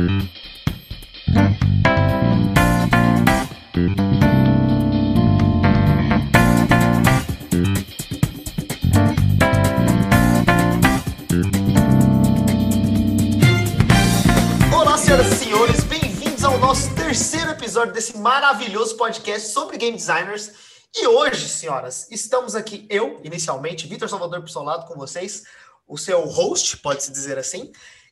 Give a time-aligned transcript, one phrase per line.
[0.00, 0.08] Olá,
[14.96, 20.50] senhoras e senhores, bem-vindos ao nosso terceiro episódio desse maravilhoso podcast sobre game designers.
[20.96, 25.44] E hoje, senhoras, estamos aqui, eu, inicialmente, Vitor Salvador lado com vocês,
[25.86, 27.70] o seu host, pode-se dizer assim,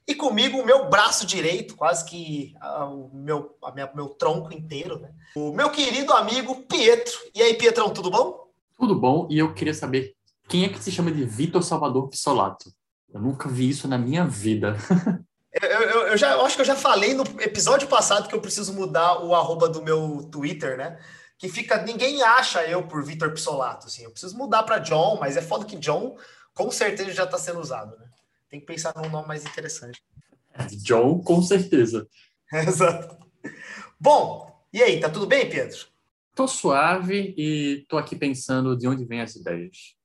[0.08, 4.54] e comigo o meu braço direito, quase que uh, o meu, a minha, meu tronco
[4.54, 5.10] inteiro, né?
[5.36, 7.12] O meu querido amigo Pietro.
[7.34, 8.48] E aí, Pietrão, tudo bom?
[8.78, 10.16] Tudo bom, e eu queria saber
[10.48, 12.72] quem é que se chama de Vitor Salvador Pissolato?
[13.12, 14.76] Eu nunca vi isso na minha vida.
[15.60, 18.40] Eu, eu, eu, já eu acho que eu já falei no episódio passado que eu
[18.40, 20.98] preciso mudar o arroba do meu Twitter, né?
[21.36, 21.82] Que fica.
[21.82, 24.04] Ninguém acha eu por Vitor Pissolato, assim.
[24.04, 26.16] Eu preciso mudar para John, mas é foda que John
[26.54, 28.07] com certeza já está sendo usado, né?
[28.50, 30.02] Tem que pensar num nome mais interessante.
[30.82, 32.08] John, com certeza.
[32.52, 33.16] Exato.
[34.00, 35.76] Bom, e aí, tá tudo bem, Pedro?
[36.34, 39.96] Tô suave e tô aqui pensando de onde vêm as ideias.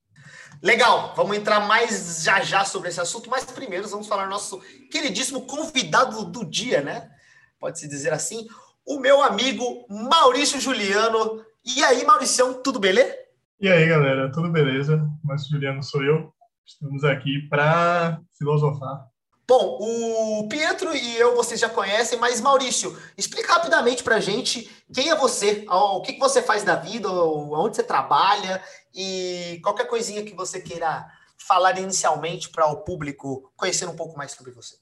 [0.62, 4.60] Legal, vamos entrar mais já já sobre esse assunto, mas primeiro vamos falar nosso
[4.90, 7.12] queridíssimo convidado do dia, né?
[7.60, 8.48] Pode-se dizer assim,
[8.86, 11.46] o meu amigo Maurício Juliano.
[11.66, 13.16] E aí, Mauricião, tudo beleza?
[13.60, 14.98] E aí, galera, tudo beleza?
[15.24, 16.34] Maurício Juliano sou eu.
[16.66, 19.08] Estamos aqui para filosofar.
[19.46, 24.70] Bom, o Pietro e eu vocês já conhecem, mas Maurício, explica rapidamente para a gente
[24.94, 28.62] quem é você, o que você faz da vida, onde você trabalha
[28.96, 31.06] e qualquer coisinha que você queira
[31.38, 34.78] falar inicialmente para o público conhecer um pouco mais sobre você.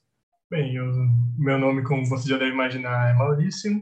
[0.49, 0.85] Bem, eu,
[1.39, 3.81] meu nome, como você já deve imaginar, é Maurício.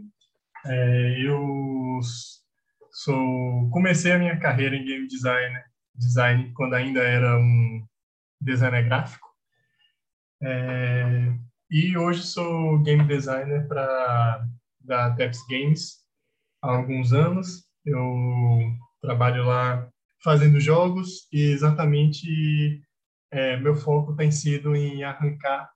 [0.66, 2.00] É, eu
[2.92, 5.56] sou comecei a minha carreira em game design,
[5.94, 7.86] design quando ainda era um
[8.40, 9.28] designer gráfico.
[10.42, 11.34] É,
[11.70, 14.46] e hoje sou game designer para
[14.80, 15.98] da Teps Games
[16.62, 17.66] há alguns anos.
[17.86, 19.90] Eu trabalho lá
[20.24, 22.82] fazendo jogos e exatamente
[23.32, 25.70] é, meu foco tem sido em arrancar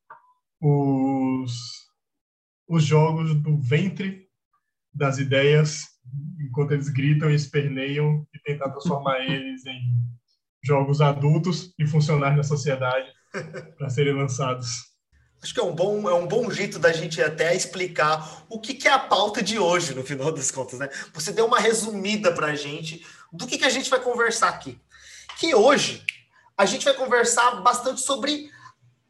[0.60, 1.54] os,
[2.68, 4.28] os jogos do ventre
[4.94, 5.94] das ideias
[6.40, 9.82] enquanto eles gritam e esperneiam e tentar transformar eles em
[10.64, 13.12] jogos adultos e funcionais na sociedade
[13.78, 14.94] para serem lançados.
[15.42, 18.74] Acho que é um bom, é um bom jeito da gente até explicar o que,
[18.74, 20.90] que é a pauta de hoje, no final das contas, né?
[21.14, 24.80] Você deu uma resumida para a gente do que, que a gente vai conversar aqui.
[25.38, 26.02] Que hoje
[26.58, 28.50] a gente vai conversar bastante sobre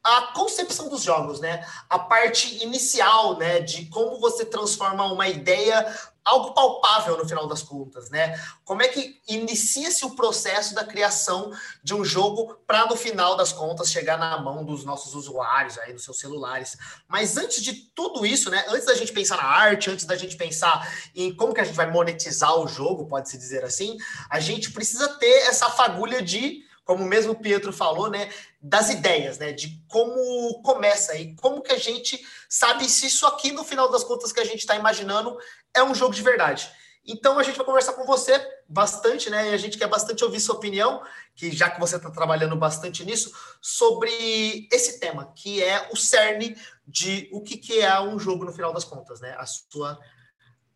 [0.04, 1.66] a concepção dos jogos, né?
[1.90, 3.62] A parte inicial, né?
[3.62, 5.88] De como você transforma uma ideia
[6.26, 8.40] algo palpável no final das contas, né?
[8.64, 11.52] Como é que inicia-se o processo da criação
[11.84, 15.94] de um jogo para no final das contas chegar na mão dos nossos usuários aí
[15.94, 16.78] dos seus celulares.
[17.08, 18.64] Mas antes de tudo isso, né?
[18.70, 21.76] Antes da gente pensar na arte, antes da gente pensar em como que a gente
[21.76, 23.98] vai monetizar o jogo, pode se dizer assim,
[24.30, 28.30] a gente precisa ter essa fagulha de como mesmo o Pietro falou, né,
[28.62, 33.52] das ideias, né, de como começa e como que a gente sabe se isso aqui,
[33.52, 35.38] no final das contas, que a gente está imaginando
[35.74, 36.70] é um jogo de verdade.
[37.06, 39.50] Então a gente vai conversar com você bastante, né?
[39.50, 41.04] E a gente quer bastante ouvir sua opinião,
[41.36, 46.56] que já que você está trabalhando bastante nisso, sobre esse tema, que é o cerne
[46.88, 49.36] de o que, que é um jogo no final das contas, né?
[49.38, 50.00] A sua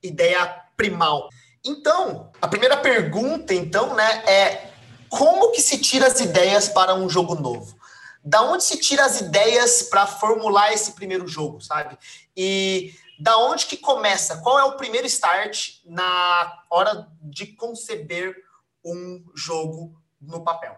[0.03, 1.29] ideia primal.
[1.63, 4.66] Então, a primeira pergunta, então, né, é
[5.09, 7.77] como que se tira as ideias para um jogo novo?
[8.23, 11.97] Da onde se tira as ideias para formular esse primeiro jogo, sabe?
[12.35, 14.37] E da onde que começa?
[14.37, 18.35] Qual é o primeiro start na hora de conceber
[18.83, 20.77] um jogo no papel?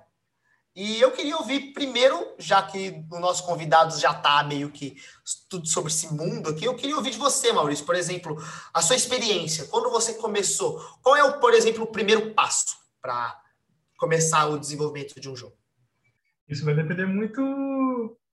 [0.76, 4.96] E eu queria ouvir primeiro, já que o nosso convidado já está meio que
[5.50, 8.42] tudo sobre esse mundo aqui, eu queria ouvir de você, Maurício, por exemplo,
[8.74, 13.38] a sua experiência, quando você começou, qual é, o, por exemplo, o primeiro passo para
[14.00, 15.56] começar o desenvolvimento de um jogo?
[16.48, 17.42] Isso vai depender muito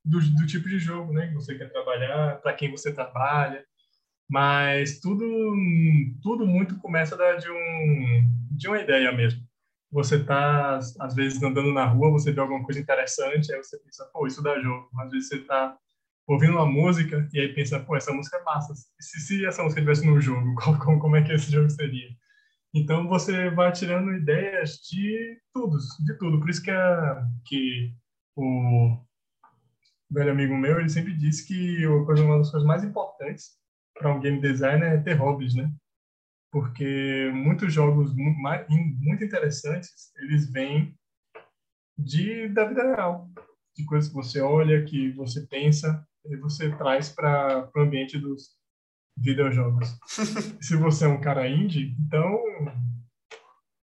[0.04, 3.65] do, do tipo de jogo, né, que você quer trabalhar, para quem você trabalha,
[4.30, 5.24] mas tudo
[6.22, 9.45] tudo muito começa de um de uma ideia mesmo.
[9.91, 14.09] Você tá às vezes andando na rua, você vê alguma coisa interessante, aí você pensa,
[14.13, 14.89] pô, isso dá jogo.
[15.01, 15.77] Às vezes você tá
[16.27, 18.74] ouvindo uma música e aí pensa, pô, essa música é massa.
[19.01, 22.09] Se, se essa música estivesse no jogo, como, como é que esse jogo seria?
[22.77, 26.39] Então você vai tirando ideias de tudo, de tudo.
[26.39, 27.95] Por isso que, a, que
[28.37, 28.99] o
[30.11, 33.57] velho amigo meu, ele sempre disse que uma das coisas mais importantes
[33.95, 35.73] para um game designer é ter hobbies, né?
[36.53, 40.95] Porque muitos jogos muito interessantes, eles vêm
[41.97, 43.31] de da vida real,
[43.75, 46.07] de coisas que você olha, que você pensa.
[46.27, 48.55] e você traz para o ambiente dos
[49.16, 49.97] videojogos.
[50.60, 52.39] Se você é um cara indie, então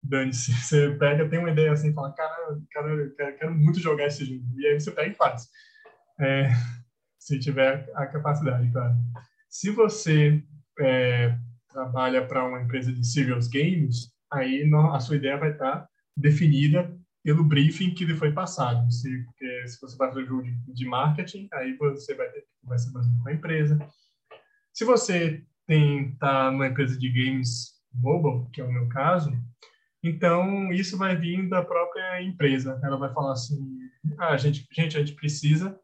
[0.02, 0.52] dane-se.
[0.52, 4.44] Você pega, tem uma ideia assim, fala, cara, cara quero, quero muito jogar esse jogo.
[4.56, 5.48] E aí você pega e faz.
[6.18, 6.50] É,
[7.18, 8.94] se tiver a capacidade, claro.
[9.48, 10.42] Se você
[10.80, 11.36] é,
[11.68, 16.90] trabalha para uma empresa de serious games, aí a sua ideia vai estar definida
[17.22, 18.90] pelo briefing que lhe foi passado.
[18.90, 22.48] Se, porque se você vai fazer jogo de, de marketing, aí você vai ter que
[22.62, 23.78] conversar com a empresa.
[24.80, 29.30] Se você tem tá numa empresa de games mobile, que é o meu caso,
[30.02, 32.80] então isso vai vir da própria empresa.
[32.82, 33.60] Ela vai falar assim:
[34.18, 35.78] ah, gente, gente, a gente precisa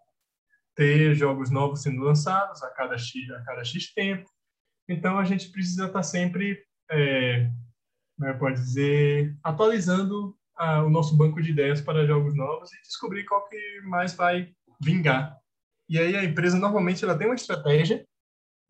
[0.75, 4.31] ter jogos novos sendo lançados a cada x, a cada x tempo.
[4.89, 6.59] Então a gente precisa estar tá sempre,
[6.91, 7.51] é,
[8.19, 13.27] né, pode dizer, atualizando a, o nosso banco de ideias para jogos novos e descobrir
[13.27, 15.37] qual que mais vai vingar.
[15.87, 18.03] E aí a empresa normalmente ela tem uma estratégia.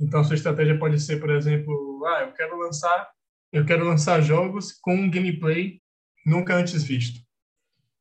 [0.00, 3.08] Então sua estratégia pode ser, por exemplo, ah, eu quero lançar,
[3.52, 5.80] eu quero lançar jogos com um gameplay
[6.24, 7.20] nunca antes visto.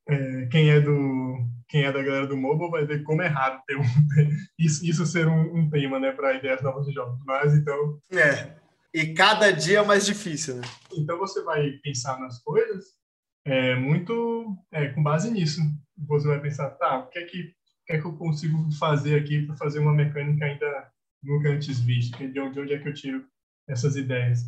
[0.08, 3.60] É, quem é do quem é da galera do mobile vai ver como é raro
[3.66, 3.82] ter um,
[4.60, 7.20] isso, isso ser um, um tema, né, para ideias novas de jogos.
[7.26, 8.56] Mas então é
[8.96, 10.62] e cada dia é mais difícil, né?
[10.98, 12.94] Então você vai pensar nas coisas
[13.44, 15.60] é, muito é, com base nisso.
[16.08, 19.20] Você vai pensar, tá, o que é que, o que, é que eu consigo fazer
[19.20, 20.90] aqui para fazer uma mecânica ainda
[21.26, 21.82] nunca antes
[22.40, 23.26] onde, de onde é que eu tiro
[23.68, 24.42] essas ideias?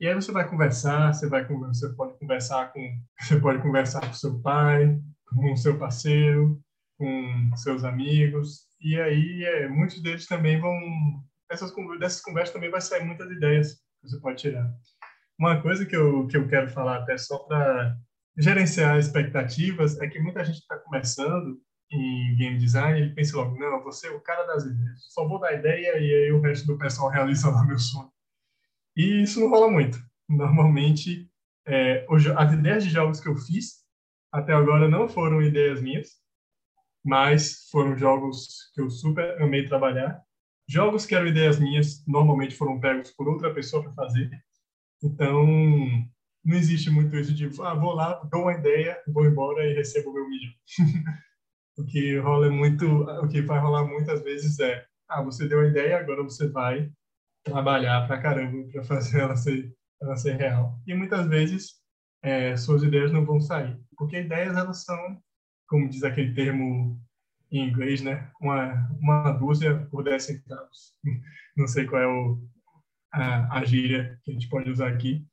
[0.00, 2.80] E aí você vai conversar, você vai você pode conversar com
[3.20, 6.60] você pode conversar com seu pai, com seu parceiro,
[6.98, 8.62] com seus amigos.
[8.80, 10.74] E aí é, muitos deles também vão
[11.50, 14.68] essas dessas conversas também vai sair muitas ideias que você pode tirar.
[15.38, 17.96] Uma coisa que eu que eu quero falar até só para
[18.38, 21.60] gerenciar expectativas é que muita gente está começando
[21.92, 25.38] em game design ele pensa logo, não, você é o cara das ideias, só vou
[25.38, 28.10] dar ideia e aí o resto do pessoal realiza lá meu sonho.
[28.96, 29.98] E isso não rola muito.
[30.28, 31.30] Normalmente,
[31.66, 32.06] é,
[32.36, 33.82] as ideias de jogos que eu fiz
[34.30, 36.10] até agora não foram ideias minhas,
[37.04, 40.22] mas foram jogos que eu super amei trabalhar.
[40.68, 44.30] Jogos que eram ideias minhas normalmente foram pegos por outra pessoa para fazer.
[45.02, 45.44] Então,
[46.44, 50.10] não existe muito isso de, ah, vou lá, dou uma ideia, vou embora e recebo
[50.10, 50.52] o meu milhão.
[51.76, 55.66] o que rola muito, o que vai rolar muitas vezes é, ah, você deu a
[55.66, 56.90] ideia, agora você vai
[57.44, 60.78] trabalhar pra caramba para fazer ela ser, ela ser real.
[60.86, 61.80] E muitas vezes
[62.22, 65.20] é, suas ideias não vão sair, porque ideias elas são,
[65.68, 67.00] como diz aquele termo
[67.50, 70.94] em inglês, né, uma, uma dúzia por dez centavos.
[71.56, 72.42] não sei qual é o,
[73.12, 75.26] a, a gíria que a gente pode usar aqui,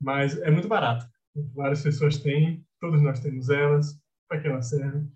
[0.00, 1.06] mas é muito barato.
[1.54, 3.98] Várias pessoas têm, todos nós temos elas,
[4.28, 5.10] para que elas servem.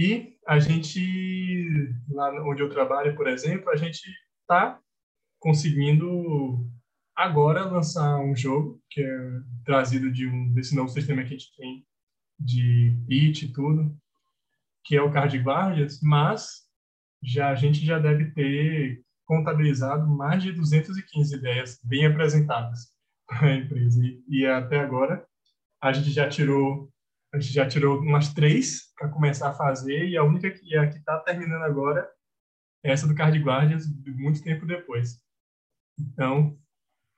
[0.00, 4.00] E a gente, lá onde eu trabalho, por exemplo, a gente
[4.40, 4.80] está
[5.38, 6.66] conseguindo
[7.14, 11.54] agora lançar um jogo que é trazido de um desse novo sistema que a gente
[11.54, 11.86] tem
[12.38, 13.94] de pitch e tudo,
[14.86, 16.62] que é o Card Guardias, mas
[17.22, 22.88] já a gente já deve ter contabilizado mais de 215 ideias bem apresentadas
[23.28, 24.02] a empresa.
[24.02, 25.22] E, e, até agora
[25.78, 26.90] a gente já tirou
[27.32, 30.88] a gente já tirou umas três para começar a fazer e a única que a
[30.88, 32.08] que está terminando agora
[32.82, 35.20] é essa do Card Guardians muito tempo depois.
[35.98, 36.58] Então,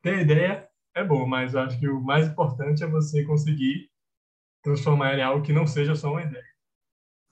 [0.03, 3.91] ter ideia é bom, mas acho que o mais importante é você conseguir
[4.63, 6.45] transformar em algo que não seja só uma ideia.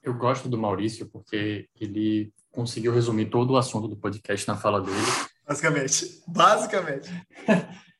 [0.01, 4.81] Eu gosto do Maurício porque ele conseguiu resumir todo o assunto do podcast na fala
[4.81, 4.97] dele.
[5.47, 6.23] Basicamente.
[6.27, 7.09] Basicamente.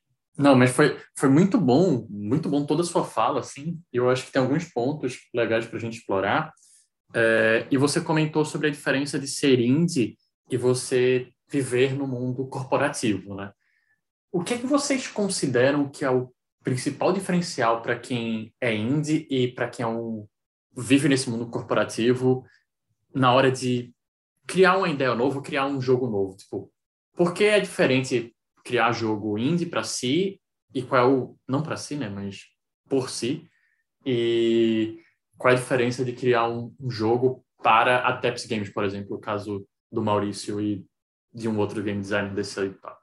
[0.42, 3.80] Não, mas foi, foi muito bom, muito bom toda a sua fala, assim.
[3.94, 6.52] Eu acho que tem alguns pontos legais para a gente explorar.
[7.14, 10.18] É, e você comentou sobre a diferença de ser indie
[10.50, 13.52] e você viver no mundo corporativo, né?
[14.32, 16.34] O que é que vocês consideram que é o
[16.64, 20.26] principal diferencial para quem é indie e para quem é um,
[20.76, 22.44] vive nesse mundo corporativo
[23.14, 23.94] na hora de
[24.48, 26.36] criar uma ideia nova, criar um jogo novo?
[26.36, 26.72] Tipo,
[27.14, 28.34] por que é diferente
[28.64, 30.40] criar jogo indie para si
[30.74, 32.46] e qual é o não para si, né, mas
[32.90, 33.48] por si
[34.06, 35.00] e
[35.38, 39.16] qual é a diferença de criar um, um jogo para a Teps Games, por exemplo,
[39.16, 40.86] o caso do Maurício e
[41.34, 43.01] de um outro game designer desse aí, papo.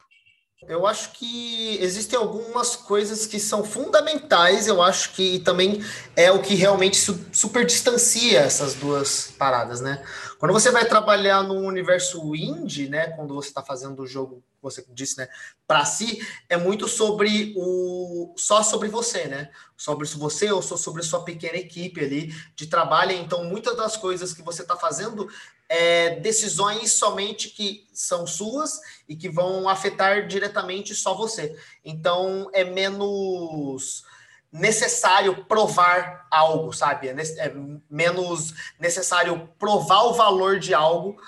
[0.67, 5.81] Eu acho que existem algumas coisas que são fundamentais, eu acho que também
[6.17, 6.99] é o que realmente
[7.33, 10.05] super distancia essas duas paradas, né?
[10.37, 14.85] Quando você vai trabalhar no universo indie, né, quando você está fazendo o jogo você
[14.88, 15.29] disse, né,
[15.69, 19.50] para si, é muito sobre o só sobre você, né?
[19.77, 23.12] Sobre você ou sobre sua pequena equipe ali de trabalho.
[23.12, 25.29] Então, muitas das coisas que você está fazendo
[25.69, 31.57] é, decisões somente que são suas e que vão afetar diretamente só você.
[31.85, 34.05] Então é menos
[34.51, 37.09] necessário provar algo, sabe?
[37.09, 37.53] É, é
[37.91, 41.21] menos necessário provar o valor de algo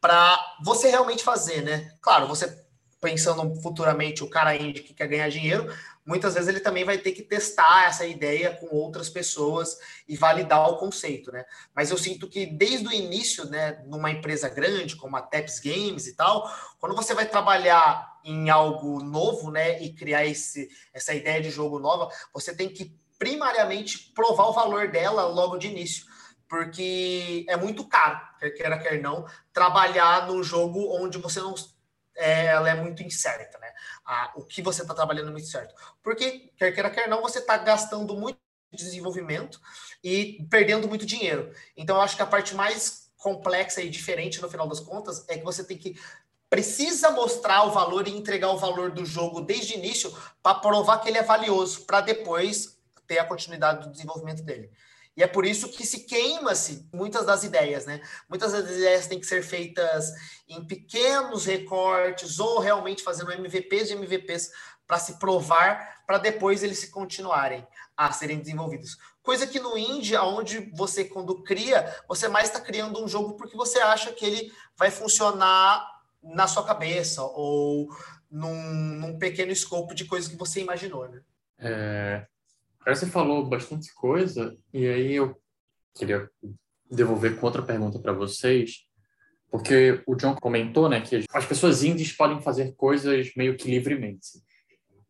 [0.00, 1.92] para você realmente fazer, né?
[2.00, 2.67] Claro, você
[3.00, 5.72] pensando futuramente o cara indie que quer ganhar dinheiro,
[6.04, 9.78] muitas vezes ele também vai ter que testar essa ideia com outras pessoas
[10.08, 11.44] e validar o conceito, né?
[11.74, 16.06] Mas eu sinto que desde o início, né, numa empresa grande como a Teps Games
[16.06, 21.40] e tal, quando você vai trabalhar em algo novo, né, e criar esse, essa ideia
[21.40, 26.06] de jogo nova, você tem que primariamente provar o valor dela logo de início
[26.48, 31.54] porque é muito caro, quer queira, quer não, trabalhar num jogo onde você não
[32.18, 33.72] é, ela é muito incerta, né?
[34.04, 35.74] A, o que você está trabalhando é muito certo.
[36.02, 38.38] Porque, quer queira, quer não, você está gastando muito
[38.72, 39.60] desenvolvimento
[40.04, 41.50] e perdendo muito dinheiro.
[41.76, 45.38] Então, eu acho que a parte mais complexa e diferente, no final das contas, é
[45.38, 45.98] que você tem que
[46.50, 50.10] precisa mostrar o valor e entregar o valor do jogo desde o início
[50.42, 54.70] para provar que ele é valioso, para depois ter a continuidade do desenvolvimento dele.
[55.18, 58.00] E é por isso que se queima-se muitas das ideias, né?
[58.28, 60.12] Muitas das ideias têm que ser feitas
[60.48, 64.52] em pequenos recortes ou realmente fazendo MVPs de MVPs
[64.86, 68.96] para se provar, para depois eles se continuarem a serem desenvolvidos.
[69.20, 73.56] Coisa que no indie, onde você quando cria, você mais está criando um jogo porque
[73.56, 75.84] você acha que ele vai funcionar
[76.22, 77.88] na sua cabeça ou
[78.30, 81.20] num, num pequeno escopo de coisas que você imaginou, né?
[81.58, 82.24] É,
[82.88, 85.38] Aí você falou bastante coisa, e aí eu
[85.94, 86.26] queria
[86.90, 88.86] devolver com outra pergunta para vocês,
[89.50, 94.26] porque o John comentou né, que as pessoas indies podem fazer coisas meio que livremente.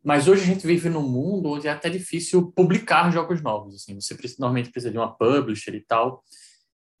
[0.03, 3.75] Mas hoje a gente vive num mundo onde é até difícil publicar jogos novos.
[3.75, 6.21] Assim, você normalmente precisa de uma publisher e tal.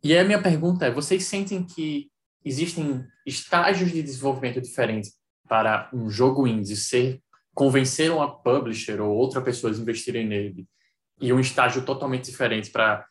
[0.01, 2.09] E aí a minha pergunta é: vocês sentem que
[2.45, 5.11] existem estágios de desenvolvimento diferentes
[5.45, 7.21] para um jogo indie ser
[7.53, 10.67] convencer uma publisher ou outra pessoa a investirem nele
[11.19, 13.05] e um estágio totalmente diferente para,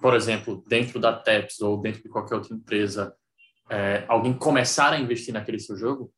[0.00, 3.14] por exemplo, dentro da TEPS ou dentro de qualquer outra empresa,
[3.70, 6.12] é, alguém começar a investir naquele seu jogo?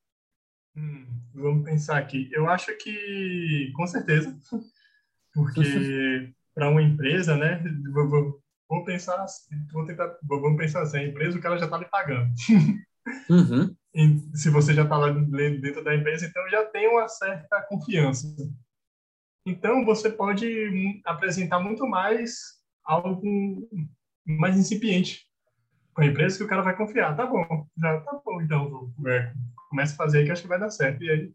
[0.74, 2.28] Hum, vamos pensar aqui.
[2.32, 4.36] Eu acho que, com certeza,
[5.32, 5.62] porque
[6.54, 9.24] para uma empresa, né, vou, vou pensar,
[9.72, 12.32] vou tentar, vamos pensar assim, a empresa o cara já está lhe pagando.
[13.30, 13.74] Uhum.
[14.34, 18.26] se você já está lá dentro da empresa, então já tem uma certa confiança.
[19.46, 23.68] Então você pode apresentar muito mais algo
[24.26, 25.26] mais incipiente
[25.94, 27.16] com a empresa que o cara vai confiar.
[27.16, 29.32] Tá bom, já tá bom, então é,
[29.70, 31.02] começa a fazer aí que acho que vai dar certo.
[31.02, 31.32] E aí,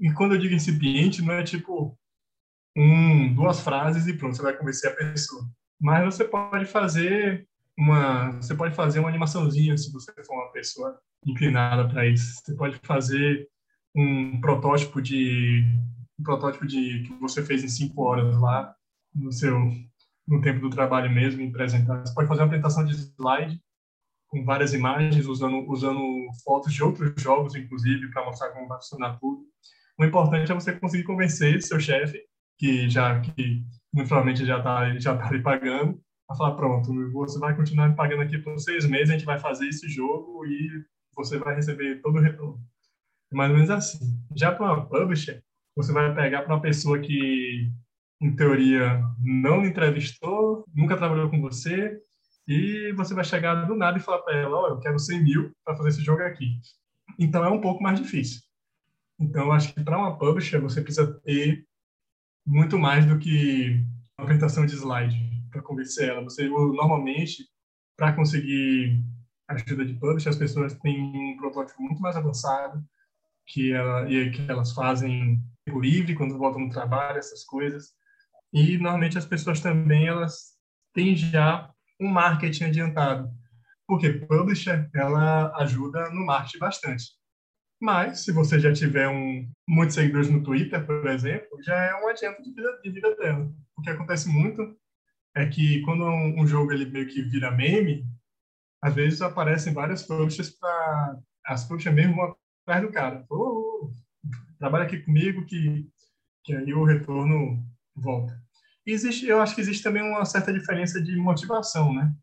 [0.00, 1.96] e quando eu digo incipiente, não é tipo
[2.76, 5.44] um, duas frases e pronto, você vai convencer a pessoa.
[5.80, 10.98] Mas você pode fazer uma, você pode fazer uma animaçãozinha se você for uma pessoa
[11.26, 12.40] inclinada para isso.
[12.44, 13.48] Você pode fazer
[13.94, 15.64] um protótipo de
[16.18, 18.74] um protótipo de que você fez em cinco horas lá
[19.14, 19.58] no seu
[20.26, 22.00] no tempo do trabalho mesmo apresentar.
[22.00, 23.60] Você pode fazer uma apresentação de slide
[24.28, 26.00] com várias imagens usando usando
[26.44, 29.44] fotos de outros jogos inclusive para mostrar como vai funcionar tudo.
[29.98, 32.20] O importante é você conseguir convencer seu chefe
[32.58, 36.00] que já que muito provavelmente já está já tá lhe pagando
[36.34, 39.68] falar pronto você vai continuar me pagando aqui por seis meses a gente vai fazer
[39.68, 42.60] esse jogo e você vai receber todo o retorno.
[43.32, 43.98] É mais ou menos assim.
[44.34, 45.42] Já para uma publisher,
[45.76, 47.70] você vai pegar para uma pessoa que,
[48.20, 52.00] em teoria, não entrevistou, nunca trabalhou com você,
[52.46, 55.52] e você vai chegar do nada e falar para ela: oh, eu quero 100 mil
[55.64, 56.60] para fazer esse jogo aqui.
[57.18, 58.42] Então é um pouco mais difícil.
[59.18, 61.64] Então, eu acho que para uma publisher você precisa ter
[62.44, 63.80] muito mais do que
[64.18, 66.22] uma apresentação de slide para convencer ela.
[66.22, 67.48] Você normalmente,
[67.96, 69.00] para conseguir
[69.48, 72.84] ajuda de publish, as pessoas têm um protótipo muito mais avançado
[73.46, 77.92] que, ela, que elas fazem por livre quando voltam no trabalho, essas coisas.
[78.52, 80.54] E normalmente as pessoas também elas
[80.92, 81.70] têm já
[82.00, 83.30] um marketing adiantado,
[83.86, 87.04] porque publisher ela ajuda no marketing bastante.
[87.80, 92.08] Mas se você já tiver um muitos seguidores no Twitter, por exemplo, já é um
[92.08, 93.52] adianto de vida, de vida dela.
[93.76, 94.76] O que acontece muito
[95.36, 98.06] é que quando um, um jogo ele meio que vira meme,
[98.82, 102.36] às vezes aparecem várias publishers para as publishers mesmo vão
[102.66, 103.26] atrás do cara.
[103.30, 103.92] Oh,
[104.58, 105.88] trabalha aqui comigo que,
[106.44, 107.62] que aí o retorno
[107.94, 108.40] volta.
[108.86, 112.14] E existe, eu acho que existe também uma certa diferença de motivação, né?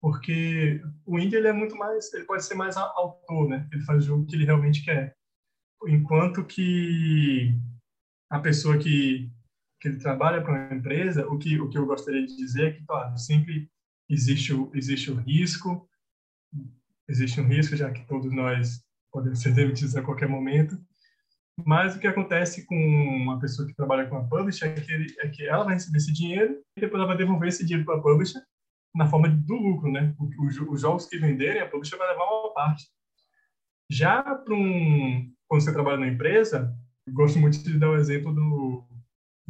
[0.00, 3.68] Porque o indie ele é muito mais, ele pode ser mais autor, né?
[3.72, 5.14] Ele faz o jogo que ele realmente quer.
[5.86, 7.54] Enquanto que
[8.30, 9.30] a pessoa que
[9.80, 12.72] que ele trabalha para uma empresa, o que o que eu gostaria de dizer é
[12.72, 13.70] que, claro, sempre
[14.08, 15.88] existe o, existe o risco
[17.08, 20.78] existe um risco, já que todos nós podemos ser demitidos a qualquer momento.
[21.64, 25.28] Mas o que acontece com uma pessoa que trabalha com a publisher é que, é
[25.28, 28.02] que ela vai receber esse dinheiro e depois ela vai devolver esse dinheiro para a
[28.02, 28.40] publisher
[28.94, 30.14] na forma do lucro, né?
[30.70, 32.84] Os jogos que venderem, a publisher vai levar uma parte.
[33.90, 36.72] Já para um, quando você trabalha na empresa,
[37.10, 38.86] gosto muito de dar o exemplo do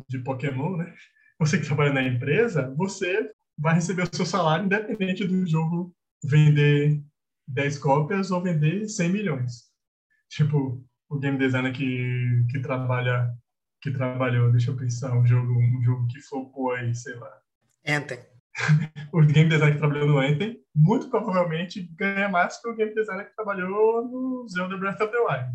[0.08, 0.94] de Pokémon, né?
[1.38, 7.02] Você que trabalha na empresa, você vai receber o seu salário independente do jogo vender
[7.46, 9.68] 10 cópias ou vender 100 milhões.
[10.28, 13.32] Tipo, o game designer que, que trabalha
[13.80, 17.30] que trabalhou, deixa eu pensar, um jogo, um jogo que flopou aí, sei lá.
[17.86, 18.18] Anthem.
[19.12, 23.28] o game designer que trabalhou no Anthem, muito provavelmente ganha mais que o game designer
[23.28, 25.48] que trabalhou no Zelda Breath of the Wild.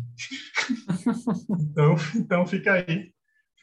[1.70, 3.12] então, então fica aí,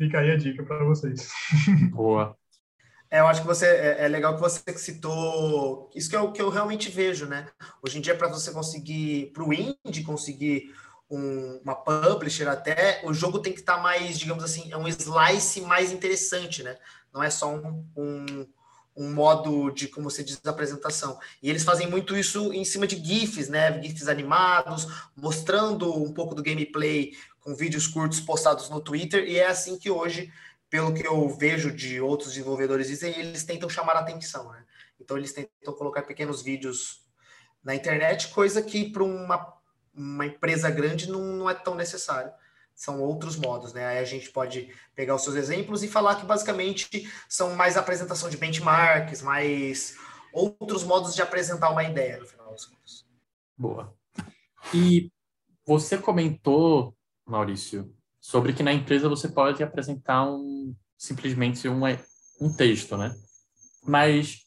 [0.01, 1.29] fica aí a dica para vocês.
[1.93, 2.35] Boa.
[3.09, 6.31] É, eu acho que você é, é, legal que você citou isso que é o
[6.31, 7.47] que eu realmente vejo, né?
[7.83, 10.73] Hoje em dia para você conseguir para o indie conseguir
[11.09, 14.87] um, uma publisher até o jogo tem que estar tá mais, digamos assim, é um
[14.87, 16.77] slice mais interessante, né?
[17.13, 18.47] Não é só um, um,
[18.95, 21.19] um modo de como você diz apresentação.
[21.41, 23.81] E eles fazem muito isso em cima de gifs, né?
[23.81, 29.47] Gifs animados, mostrando um pouco do gameplay com vídeos curtos postados no Twitter e é
[29.47, 30.31] assim que hoje
[30.71, 34.63] pelo que eu vejo de outros desenvolvedores dizem, eles tentam chamar a atenção, né?
[34.97, 37.03] Então eles tentam colocar pequenos vídeos
[37.61, 39.53] na internet, coisa que para uma,
[39.93, 42.31] uma empresa grande não, não é tão necessário.
[42.81, 43.85] São outros modos, né?
[43.85, 48.27] Aí a gente pode pegar os seus exemplos e falar que basicamente são mais apresentação
[48.27, 49.95] de benchmarks, mais
[50.33, 53.05] outros modos de apresentar uma ideia, no final das contas.
[53.55, 53.93] Boa.
[54.73, 55.11] E
[55.63, 61.81] você comentou, Maurício, sobre que na empresa você pode apresentar um, simplesmente um,
[62.41, 63.15] um texto, né?
[63.85, 64.39] Mas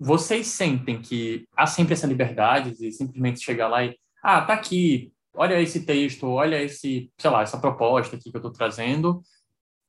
[0.00, 5.13] vocês sentem que há sempre essa liberdade de simplesmente chegar lá e, ah, tá aqui,
[5.34, 9.22] olha esse texto, olha esse, sei lá, essa proposta aqui que eu estou trazendo,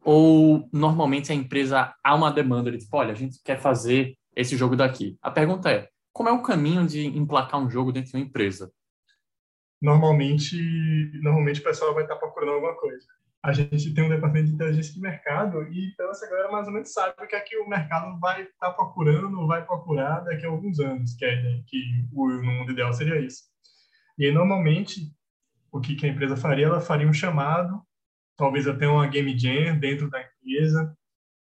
[0.03, 4.57] ou normalmente a empresa há uma demanda de tipo, olha, a gente quer fazer esse
[4.57, 5.17] jogo daqui.
[5.21, 8.71] A pergunta é, como é o caminho de emplacar um jogo dentro de uma empresa?
[9.85, 10.57] normalmente,
[11.21, 13.05] normalmente o pessoal vai estar procurando alguma coisa.
[13.43, 16.73] A gente tem um departamento de inteligência de mercado e então essa galera mais ou
[16.73, 20.49] menos sabe o que é que o mercado vai estar procurando vai procurar daqui a
[20.49, 23.43] alguns anos, que, é, que o, no mundo ideal seria isso.
[24.17, 25.11] E normalmente,
[25.75, 26.67] o que, que a empresa faria?
[26.67, 27.81] Ela faria um chamado,
[28.37, 30.95] talvez até uma game jam dentro da empresa,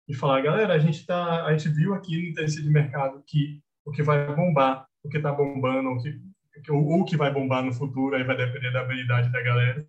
[0.08, 3.60] e falar, galera, a gente, tá, a gente viu aqui no inteligência de mercado que
[3.84, 6.20] o que vai bombar, o que está bombando, o que
[6.68, 9.84] ou, que vai bombar no futuro, aí vai depender da habilidade da galera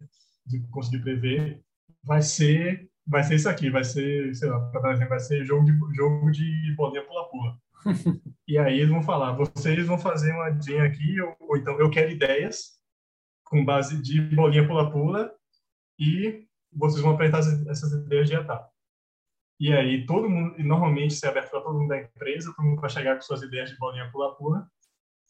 [0.45, 1.61] de conseguir prever,
[2.03, 4.57] vai ser vai ser isso aqui, vai ser, sei lá,
[5.07, 7.57] vai ser jogo de jogo de bolinha pula-pula.
[8.47, 11.89] e aí eles vão falar, vocês vão fazer uma jam aqui, ou, ou então eu
[11.89, 12.80] quero ideias
[13.51, 15.29] com base de bolinha pula-pula
[15.99, 18.71] e vocês vão apresentar essas ideias de etapa.
[19.59, 22.65] E aí todo mundo, e normalmente se é aberto para todo mundo da empresa, todo
[22.65, 24.65] mundo vai chegar com suas ideias de bolinha pula-pula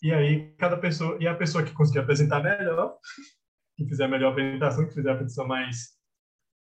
[0.03, 2.97] e aí, cada pessoa, e a pessoa que conseguir apresentar melhor,
[3.75, 5.95] que fizer a melhor apresentação, que fizer a apresentação mais,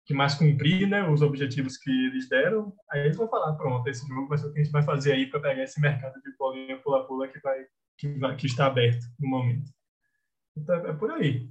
[0.05, 4.05] que mais cumprir, né, os objetivos que eles deram, aí eles vão falar, pronto, esse
[4.07, 6.35] jogo vai ser o que a gente vai fazer aí para pegar esse mercado de
[6.37, 7.65] bolinha pula-pula que vai,
[7.97, 9.71] que vai, que está aberto no momento.
[10.57, 11.49] Então, é por aí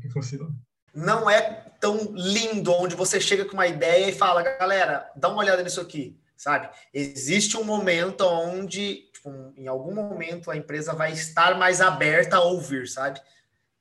[0.00, 0.54] que funciona.
[0.94, 1.42] Não é
[1.80, 5.80] tão lindo onde você chega com uma ideia e fala, galera, dá uma olhada nisso
[5.80, 6.68] aqui, sabe?
[6.92, 12.42] Existe um momento onde tipo, em algum momento a empresa vai estar mais aberta a
[12.42, 13.20] ouvir, sabe?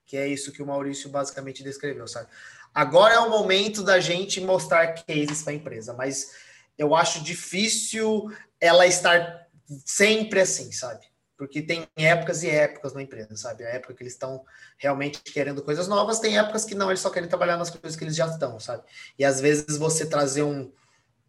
[0.06, 2.28] Que é isso que o Maurício basicamente descreveu, sabe?
[2.74, 6.32] Agora é o momento da gente mostrar cases para a empresa, mas
[6.78, 9.48] eu acho difícil ela estar
[9.86, 11.06] sempre assim, sabe?
[11.38, 13.66] Porque tem épocas e épocas na empresa, sabe?
[13.66, 14.44] A época que eles estão
[14.78, 18.04] realmente querendo coisas novas, tem épocas que não, eles só querem trabalhar nas coisas que
[18.04, 18.84] eles já estão, sabe?
[19.20, 20.72] E às vezes você trazer um,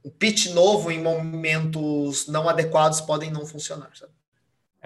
[0.04, 4.12] um pitch novo em momentos não adequados podem não funcionar, sabe?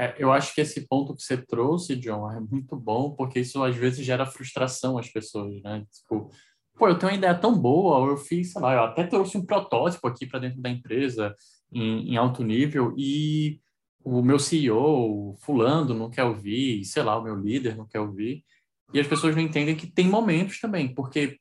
[0.01, 3.63] É, eu acho que esse ponto que você trouxe, John, é muito bom, porque isso
[3.63, 5.85] às vezes gera frustração às pessoas, né?
[5.93, 6.31] Tipo,
[6.79, 9.37] pô, eu tenho uma ideia tão boa, ou eu fiz, sei lá, eu até trouxe
[9.37, 11.35] um protótipo aqui para dentro da empresa
[11.71, 13.61] em, em, alto nível e
[14.05, 18.45] o meu CEO, fulano, não quer ouvir, sei lá, o meu líder não quer ouvir.
[18.93, 21.39] E as pessoas não entendem que tem momentos também, porque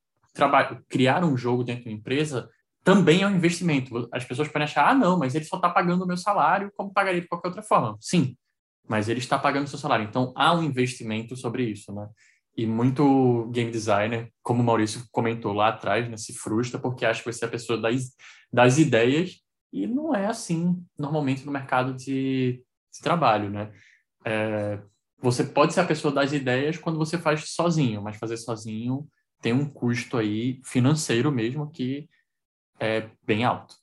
[0.87, 2.49] criar um jogo dentro da empresa
[2.83, 4.07] também é um investimento.
[4.11, 6.93] As pessoas podem achar, ah, não, mas ele só está pagando o meu salário como
[6.93, 7.97] pagaria de qualquer outra forma.
[7.99, 8.35] Sim,
[8.87, 10.05] mas ele está pagando o seu salário.
[10.05, 12.07] Então, há um investimento sobre isso, né?
[12.57, 17.19] E muito game designer, como o Maurício comentou lá atrás, né, se frustra porque acha
[17.19, 18.11] que vai ser a pessoa das,
[18.51, 19.39] das ideias
[19.71, 23.71] e não é assim normalmente no mercado de, de trabalho, né?
[24.25, 24.79] É,
[25.21, 29.07] você pode ser a pessoa das ideias quando você faz sozinho, mas fazer sozinho
[29.41, 32.09] tem um custo aí financeiro mesmo que
[32.79, 33.75] é bem alto.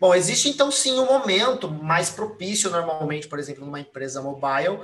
[0.00, 4.80] Bom, existe então sim um momento mais propício normalmente, por exemplo, numa empresa mobile,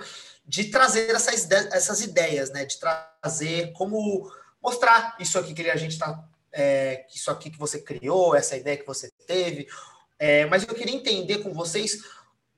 [0.46, 2.64] de trazer essas, essas ideias, né?
[2.64, 4.30] De trazer como
[4.62, 8.76] mostrar isso aqui que a gente está, é, isso aqui que você criou, essa ideia
[8.76, 9.66] que você teve.
[10.20, 12.04] É, mas eu queria entender com vocês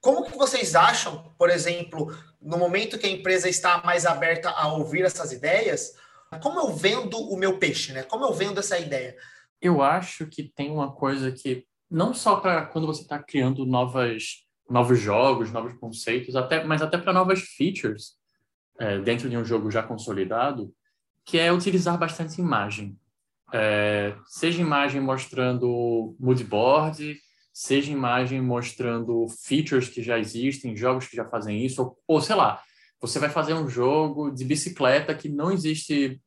[0.00, 4.66] como que vocês acham, por exemplo, no momento que a empresa está mais aberta a
[4.72, 5.94] ouvir essas ideias,
[6.42, 8.02] como eu vendo o meu peixe, né?
[8.02, 9.16] Como eu vendo essa ideia?
[9.60, 14.44] Eu acho que tem uma coisa que não só para quando você está criando novas,
[14.68, 18.14] novos jogos, novos conceitos, até, mas até para novas features
[18.80, 20.74] é, dentro de um jogo já consolidado,
[21.24, 22.98] que é utilizar bastante imagem.
[23.52, 27.20] É, seja imagem mostrando moodboard,
[27.52, 32.34] seja imagem mostrando features que já existem, jogos que já fazem isso, ou, ou sei
[32.34, 32.62] lá,
[33.00, 36.20] você vai fazer um jogo de bicicleta que não existe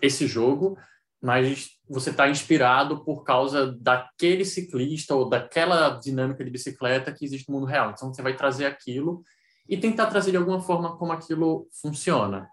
[0.00, 0.76] esse jogo,
[1.22, 7.48] mas você está inspirado por causa daquele ciclista ou daquela dinâmica de bicicleta que existe
[7.48, 7.90] no mundo real.
[7.90, 9.22] Então você vai trazer aquilo
[9.68, 12.48] e tentar trazer de alguma forma como aquilo funciona.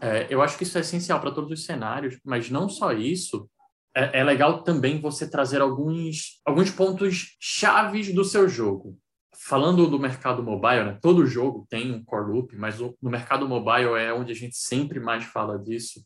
[0.00, 3.48] É, eu acho que isso é essencial para todos os cenários, mas não só isso,
[3.94, 8.98] é, é legal também você trazer alguns, alguns pontos chaves do seu jogo.
[9.36, 13.94] Falando do mercado mobile, né, todo jogo tem um core loop, mas no mercado mobile
[13.98, 16.04] é onde a gente sempre mais fala disso.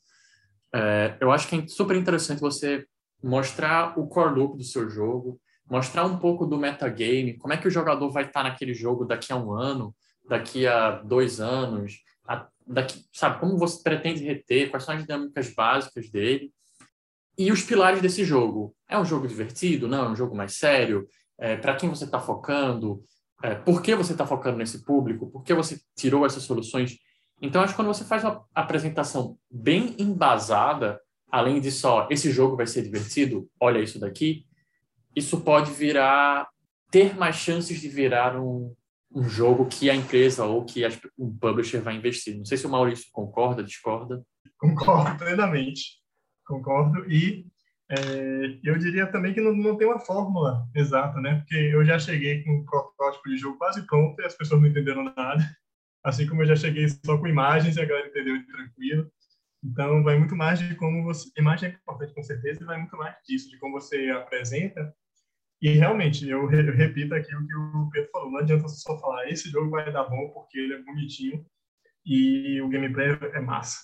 [0.75, 2.85] É, eu acho que é super interessante você
[3.23, 7.69] mostrar o core loop do seu jogo, mostrar um pouco do metagame, como é que
[7.69, 9.95] o jogador vai estar naquele jogo daqui a um ano,
[10.29, 15.55] daqui a dois anos, a, daqui, sabe, como você pretende reter, quais são as dinâmicas
[15.55, 16.53] básicas dele
[17.39, 18.75] e os pilares desse jogo.
[18.89, 19.87] É um jogo divertido?
[19.87, 20.07] Não?
[20.07, 21.07] É um jogo mais sério?
[21.39, 23.01] É, Para quem você está focando?
[23.43, 25.31] É, por que você está focando nesse público?
[25.31, 26.99] Por que você tirou essas soluções?
[27.41, 32.57] Então, acho que quando você faz uma apresentação bem embasada, além de só esse jogo
[32.57, 34.45] vai ser divertido, olha isso daqui,
[35.15, 36.49] isso pode virar,
[36.91, 38.75] ter mais chances de virar um,
[39.15, 40.83] um jogo que a empresa ou que
[41.17, 42.37] um publisher vai investir.
[42.37, 44.21] Não sei se o Maurício concorda, discorda.
[44.59, 45.99] Concordo plenamente
[46.49, 47.11] concordo.
[47.11, 47.47] E
[47.91, 51.37] é, eu diria também que não, não tem uma fórmula exata, né?
[51.37, 54.69] Porque eu já cheguei com um protótipo de jogo quase pronto e as pessoas não
[54.69, 55.57] entenderam nada.
[56.05, 59.11] Assim como eu já cheguei só com imagens e a galera entendeu tranquilo.
[59.63, 61.29] Então, vai muito mais de como você.
[61.37, 64.95] Imagem é importante, com certeza, e vai muito mais disso, de como você apresenta.
[65.61, 68.99] E realmente, eu, re, eu repito aqui o que o Pedro falou: não adianta só
[69.01, 71.45] falar, esse jogo vai dar bom porque ele é bonitinho
[72.07, 73.79] e o gameplay é massa.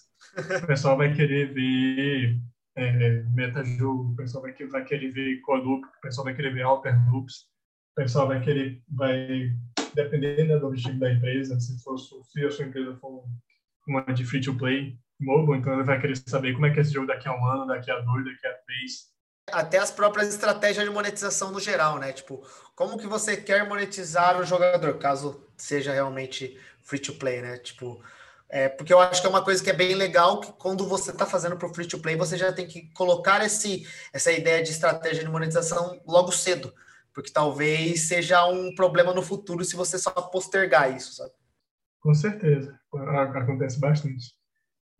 [0.62, 2.38] O pessoal vai querer ver
[2.76, 6.62] é, meta-jogo, o pessoal vai, vai querer ver core loop, o pessoal vai querer ver
[6.62, 7.46] alter loops,
[7.92, 9.52] o pessoal vai querer, vai,
[9.94, 13.24] dependendo do objetivo da empresa, se, for, se a sua empresa for
[13.86, 16.82] uma de free to play mobile, então ele vai querer saber como é que é
[16.82, 19.14] esse jogo daqui a um ano, daqui a dois, daqui a três.
[19.52, 22.12] Até as próprias estratégias de monetização no geral, né?
[22.12, 22.42] Tipo,
[22.74, 27.58] como que você quer monetizar o jogador, caso seja realmente free to play, né?
[27.58, 28.02] Tipo,
[28.54, 31.10] é, porque eu acho que é uma coisa que é bem legal que quando você
[31.10, 34.62] está fazendo para o free to play, você já tem que colocar esse, essa ideia
[34.62, 36.72] de estratégia de monetização logo cedo.
[37.12, 41.32] Porque talvez seja um problema no futuro se você só postergar isso, sabe?
[41.98, 42.78] Com certeza.
[43.34, 44.32] Acontece bastante.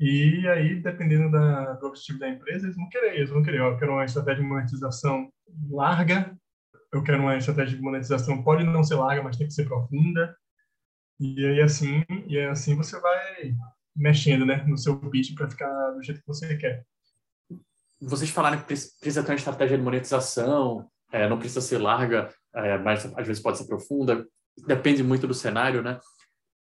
[0.00, 3.60] E aí, dependendo da, do objetivo da empresa, eles vão querer, eles vão querer.
[3.60, 5.32] Eu quero uma estratégia de monetização
[5.70, 6.36] larga,
[6.92, 10.36] eu quero uma estratégia de monetização, pode não ser larga, mas tem que ser profunda.
[11.20, 13.55] E aí assim, e assim você vai
[13.96, 16.85] mexendo, né, no seu pitch para ficar do jeito que você quer.
[18.00, 22.77] Vocês falaram que precisa ter uma estratégia de monetização, é, não precisa ser larga, é,
[22.79, 24.27] mas às vezes pode ser profunda,
[24.66, 25.98] depende muito do cenário, né?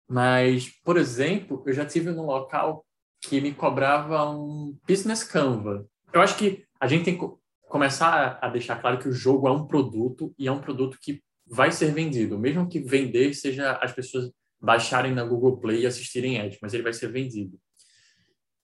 [0.08, 2.84] Mas, por exemplo, eu já tive num local
[3.22, 5.86] que me cobrava um business Canva.
[6.12, 7.24] Eu acho que a gente tem que
[7.68, 11.22] começar a deixar claro que o jogo é um produto e é um produto que
[11.46, 16.36] vai ser vendido, mesmo que vender seja as pessoas baixarem na Google Play e assistirem
[16.38, 17.58] Edge, mas ele vai ser vendido.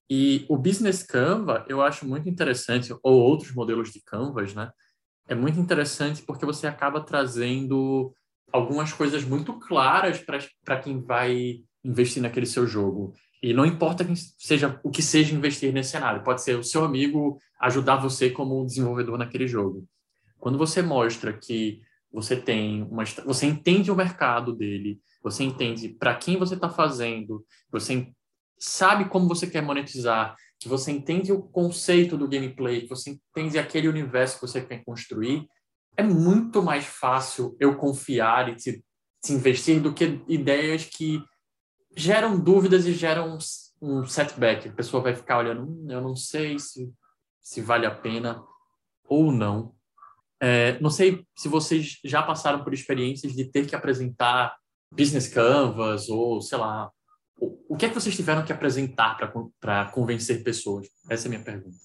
[0.09, 4.71] E o Business Canva eu acho muito interessante, ou outros modelos de Canvas, né?
[5.29, 8.13] É muito interessante porque você acaba trazendo
[8.53, 10.23] algumas coisas muito claras
[10.65, 13.13] para quem vai investir naquele seu jogo.
[13.43, 16.85] E não importa quem seja o que seja investir nesse cenário, pode ser o seu
[16.85, 19.87] amigo ajudar você como desenvolvedor naquele jogo.
[20.39, 21.81] Quando você mostra que
[22.13, 27.45] você tem uma você entende o mercado dele, você entende para quem você está fazendo,
[27.69, 28.13] você
[28.57, 33.59] sabe como você quer monetizar, que você entende o conceito do gameplay, que você entende
[33.59, 35.45] aquele universo que você quer construir,
[35.97, 38.85] é muito mais fácil eu confiar e te,
[39.21, 41.21] te investir do que ideias que
[41.97, 43.39] geram dúvidas e geram um,
[43.83, 44.69] um setback.
[44.69, 46.89] A pessoa vai ficar olhando, hum, eu não sei se,
[47.43, 48.41] se vale a pena
[49.09, 49.75] ou não.
[50.39, 54.55] É, não sei se vocês já passaram por experiências de ter que apresentar
[54.91, 56.91] business canvas ou, sei lá,
[57.39, 59.17] o, que é que vocês tiveram que apresentar
[59.61, 60.89] para convencer pessoas?
[61.11, 61.77] Essa é a minha pergunta.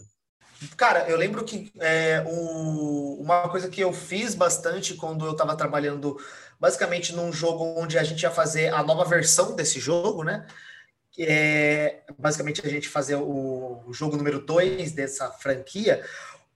[0.77, 5.55] Cara, eu lembro que é, o, uma coisa que eu fiz bastante quando eu estava
[5.55, 6.17] trabalhando
[6.59, 10.45] basicamente num jogo onde a gente ia fazer a nova versão desse jogo, né?
[11.19, 16.05] É, basicamente a gente fazer o, o jogo número 2 dessa franquia.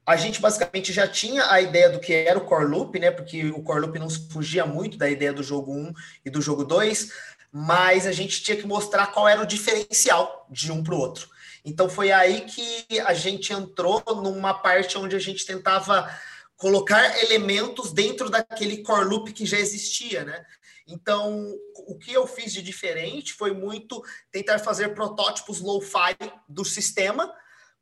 [0.05, 3.09] A gente basicamente já tinha a ideia do que era o core loop, né?
[3.09, 5.93] Porque o core loop não fugia muito da ideia do jogo 1
[6.25, 7.11] e do jogo 2,
[7.51, 11.29] mas a gente tinha que mostrar qual era o diferencial de um para o outro.
[11.63, 16.07] Então foi aí que a gente entrou numa parte onde a gente tentava
[16.55, 20.45] colocar elementos dentro daquele core loop que já existia, né?
[20.87, 21.51] Então,
[21.87, 26.15] o que eu fiz de diferente foi muito tentar fazer protótipos low-fi
[26.47, 27.33] do sistema,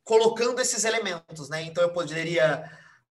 [0.03, 1.63] colocando esses elementos, né?
[1.63, 2.69] Então, eu poderia.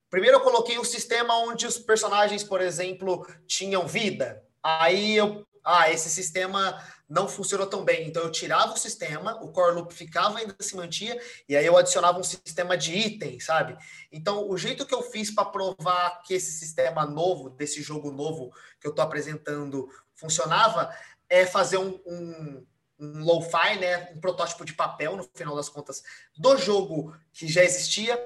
[0.10, 4.43] Primeiro, eu coloquei um sistema onde os personagens, por exemplo, tinham vida.
[4.62, 5.45] Aí eu.
[5.63, 8.08] Ah, esse sistema não funcionou tão bem.
[8.08, 11.77] Então eu tirava o sistema, o core loop ficava ainda se mantinha e aí eu
[11.77, 13.77] adicionava um sistema de item, sabe?
[14.10, 18.49] Então o jeito que eu fiz para provar que esse sistema novo, desse jogo novo
[18.80, 20.89] que eu estou apresentando, funcionava
[21.30, 22.65] é fazer um, um,
[23.02, 26.04] um lo-fi, né, um protótipo de papel no final das contas
[26.38, 28.18] do jogo que já existia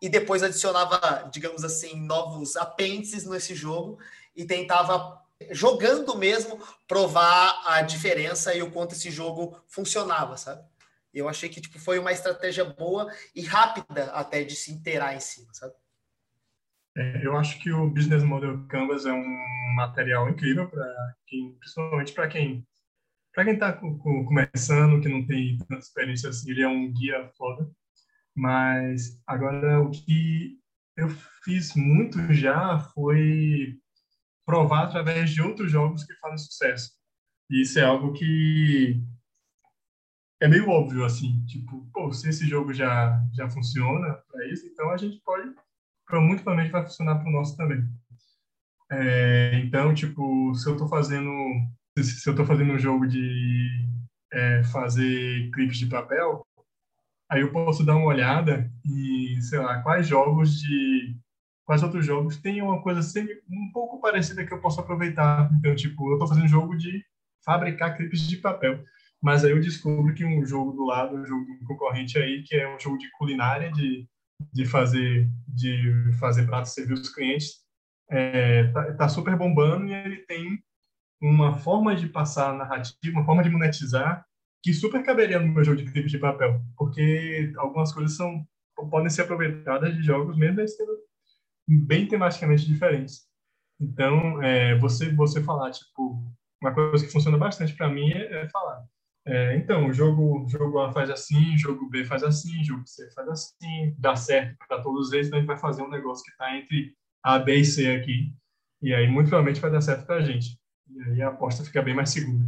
[0.00, 3.98] e depois adicionava, digamos assim, novos apêndices nesse jogo
[4.34, 10.62] e tentava jogando mesmo, provar a diferença e o quanto esse jogo funcionava, sabe?
[11.12, 15.20] Eu achei que tipo, foi uma estratégia boa e rápida até de se inteirar em
[15.20, 15.74] cima, sabe?
[16.96, 22.12] É, eu acho que o Business Model Canvas é um material incrível para quem, principalmente
[22.12, 22.66] para quem
[23.32, 27.70] para quem está começando, que não tem tanta experiência assim, ele é um guia foda.
[28.34, 30.58] Mas agora o que
[30.96, 31.08] eu
[31.44, 33.78] fiz muito já foi
[34.44, 36.90] provar através de outros jogos que fazem sucesso.
[37.50, 39.02] E isso é algo que
[40.40, 44.90] é meio óbvio, assim, tipo, pô, se esse jogo já, já funciona para isso, então
[44.90, 47.84] a gente pode, muito provavelmente vai funcionar para o nosso também.
[48.90, 51.30] É, então, tipo, se eu estou fazendo,
[52.00, 53.68] se eu tô fazendo um jogo de
[54.32, 56.46] é, fazer clipes de papel,
[57.30, 61.16] aí eu posso dar uma olhada e, sei lá, quais jogos de
[61.64, 65.50] quais outros jogos têm uma coisa sempre um pouco parecida que eu posso aproveitar.
[65.54, 67.04] Então, tipo, eu estou fazendo um jogo de
[67.44, 68.82] fabricar clipes de papel,
[69.22, 72.74] mas aí eu descubro que um jogo do lado, um jogo concorrente aí, que é
[72.74, 74.06] um jogo de culinária, de,
[74.52, 77.62] de fazer de fazer pratos servir os clientes,
[78.10, 80.62] é, tá, tá super bombando e ele tem
[81.22, 84.26] uma forma de passar a narrativa, uma forma de monetizar
[84.62, 88.46] que super caberia no meu jogo de clipes de papel, porque algumas coisas são
[88.90, 90.92] podem ser aproveitadas de jogos mesmo sendo
[91.68, 93.26] bem tematicamente diferentes.
[93.80, 96.24] Então, é, você você falar tipo
[96.60, 98.84] uma coisa que funciona bastante para mim é, é falar.
[99.24, 103.28] É, então, o jogo jogo A faz assim, jogo B faz assim, jogo C faz
[103.28, 106.56] assim, dá certo para todos eles, então a gente vai fazer um negócio que está
[106.56, 108.34] entre A, B e C aqui.
[108.82, 110.58] E aí, muito provavelmente, vai dar certo para a gente.
[110.90, 112.44] E aí a aposta fica bem mais segura.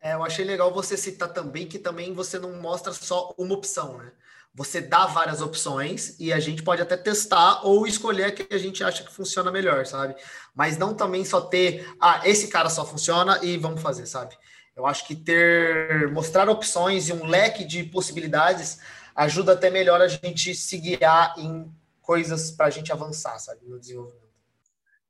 [0.00, 3.98] É, eu achei legal você citar também que também você não mostra só uma opção,
[3.98, 4.12] né?
[4.54, 8.58] Você dá várias opções e a gente pode até testar ou escolher a que a
[8.58, 10.14] gente acha que funciona melhor, sabe?
[10.54, 14.34] Mas não também só ter, ah, esse cara só funciona e vamos fazer, sabe?
[14.74, 18.78] Eu acho que ter, mostrar opções e um leque de possibilidades
[19.14, 23.78] ajuda até melhor a gente se guiar em coisas para a gente avançar, sabe, no
[23.78, 24.25] desenvolvimento.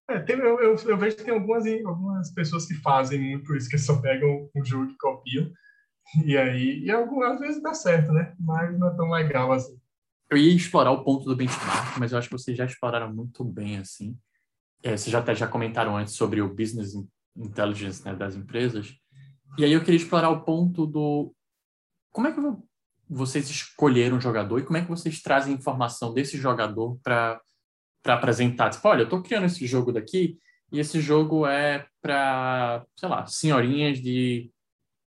[0.09, 3.69] É, tem, eu, eu, eu, vejo que tem algumas, algumas pessoas que fazem muito isso,
[3.69, 5.51] que só pegam um jogo e copiam.
[6.25, 8.35] E aí, e algumas vezes dá certo, né?
[8.39, 9.77] Mas não é tão legal assim.
[10.31, 13.45] Eu ia explorar o ponto do benchmark, mas eu acho que vocês já exploraram muito
[13.45, 14.17] bem, assim.
[14.83, 16.95] É, vocês já até já comentaram antes sobre o business
[17.37, 18.95] intelligence né, das empresas.
[19.59, 21.35] E aí eu queria explorar o ponto do...
[22.13, 22.41] Como é que
[23.09, 27.41] vocês escolheram um jogador e como é que vocês trazem informação desse jogador para
[28.15, 28.71] apresentar?
[28.71, 30.39] Tipo, olha, eu estou criando esse jogo daqui
[30.73, 34.51] e esse jogo é para, sei lá, senhorinhas de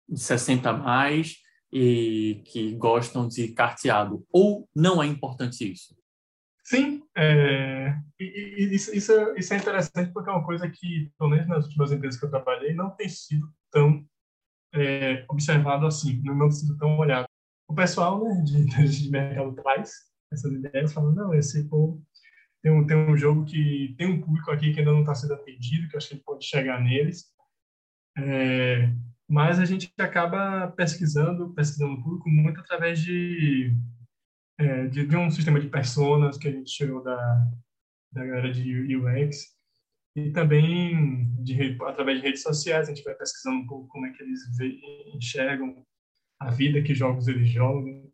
[0.08, 1.36] de 60 mais
[1.70, 4.24] e que gostam de carteado.
[4.32, 5.94] Ou não é importante isso?
[6.64, 11.48] Sim, é, isso, isso, é, isso, é, interessante porque é uma coisa que, pelo menos
[11.48, 14.04] nas últimas empresas que eu trabalhei, não tem sido tão
[14.74, 17.26] é, observado assim, não tem sido tão olhado.
[17.66, 19.92] O pessoal né, de, de mercado traz
[20.30, 22.02] essas ideias, falando, não, esse povo
[22.62, 25.34] tem um, tem um jogo que tem um público aqui que ainda não está sendo
[25.34, 27.26] atendido, que acho que pode chegar neles.
[28.16, 28.92] É,
[29.28, 33.76] mas a gente acaba pesquisando, pesquisando o público muito através de,
[34.58, 37.48] é, de, de, um sistema de personas que a gente tirou da,
[38.12, 39.56] da galera de UX
[40.16, 44.12] e também de, através de redes sociais a gente vai pesquisando um pouco como é
[44.12, 44.40] que eles
[45.14, 45.84] enxergam
[46.40, 48.10] a vida, que jogos eles jogam.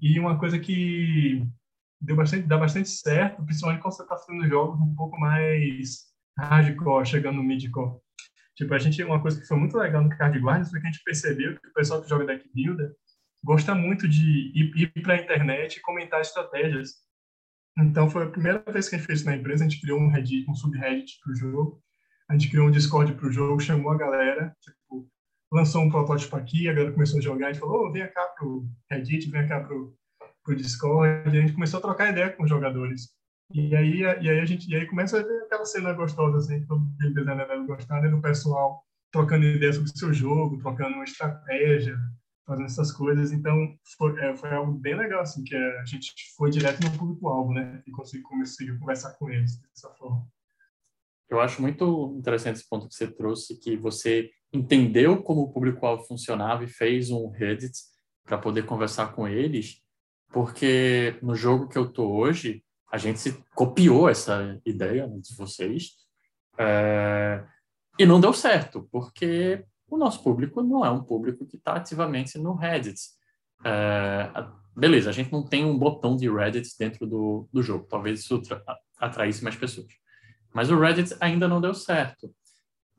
[0.00, 1.46] E uma coisa que
[2.00, 6.08] deu bastante, dá bastante certo, principalmente quando você está fazendo jogos um pouco mais
[6.38, 7.98] hardcore, chegando no midcore.
[8.56, 10.90] Tipo, a gente, uma coisa que foi muito legal no Card Guardians foi que a
[10.90, 12.92] gente percebeu que o pessoal que joga deck builder
[13.44, 16.94] gosta muito de ir, ir para a internet e comentar estratégias.
[17.78, 20.00] Então, foi a primeira vez que a gente fez isso na empresa, a gente criou
[20.00, 21.82] um Reddit, um subreddit para o jogo,
[22.28, 25.08] a gente criou um Discord para o jogo, chamou a galera, tipo,
[25.52, 28.24] lançou um protótipo aqui, a galera começou a jogar, a gente falou, oh, vem cá
[28.36, 29.96] pro Reddit, vem cá pro,
[30.48, 33.10] pro Discord, e a gente começou a trocar ideia com os jogadores.
[33.52, 36.60] E aí, e aí a gente, e aí começa a ver aquela cena gostosa, assim,
[36.60, 40.94] que todo designer deve gostar, né, do pessoal trocando ideias sobre o seu jogo, trocando
[40.94, 41.98] uma estratégia,
[42.46, 43.32] fazendo essas coisas.
[43.32, 43.56] Então,
[43.96, 47.82] foi, é, foi algo bem legal, assim, que a gente foi direto no público-alvo, né,
[47.86, 50.26] e conseguiu, conseguiu conversar com eles dessa forma.
[51.28, 56.04] Eu acho muito interessante esse ponto que você trouxe, que você entendeu como o público-alvo
[56.04, 57.78] funcionava e fez um Reddit
[58.24, 59.82] para poder conversar com eles,
[60.30, 65.92] porque no jogo que eu tô hoje, a gente copiou essa ideia né, de vocês
[66.58, 67.44] é,
[67.98, 72.38] e não deu certo, porque o nosso público não é um público que está ativamente
[72.38, 73.00] no Reddit.
[73.64, 74.30] É,
[74.76, 78.40] beleza, a gente não tem um botão de Reddit dentro do, do jogo, talvez isso
[78.98, 79.88] atraísse mais pessoas.
[80.52, 82.34] Mas o Reddit ainda não deu certo.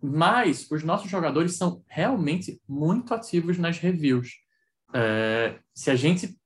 [0.02, 4.38] Mas os nossos jogadores são realmente muito ativos nas reviews.
[4.94, 6.39] É, se a gente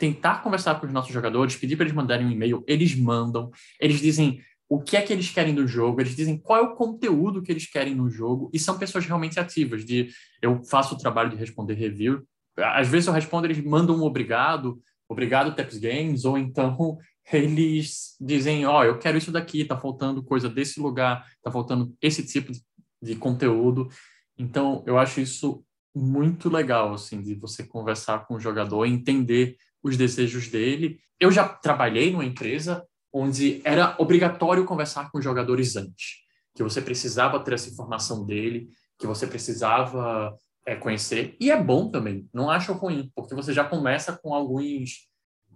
[0.00, 4.00] tentar conversar com os nossos jogadores, pedir para eles mandarem um e-mail, eles mandam, eles
[4.00, 7.42] dizem o que é que eles querem do jogo, eles dizem qual é o conteúdo
[7.42, 10.08] que eles querem no jogo, e são pessoas realmente ativas, de
[10.40, 14.80] eu faço o trabalho de responder review, às vezes eu respondo, eles mandam um obrigado,
[15.06, 16.96] obrigado Taps Games, ou então
[17.30, 21.94] eles dizem, ó, oh, eu quero isso daqui, tá faltando coisa desse lugar, tá faltando
[22.00, 22.62] esse tipo de,
[23.02, 23.90] de conteúdo,
[24.38, 25.62] então eu acho isso
[25.94, 30.98] muito legal, assim, de você conversar com o jogador entender os desejos dele.
[31.18, 36.20] Eu já trabalhei numa empresa onde era obrigatório conversar com os jogadores antes,
[36.54, 41.36] que você precisava ter essa informação dele, que você precisava é, conhecer.
[41.40, 45.08] E é bom também, não acho ruim, porque você já começa com alguns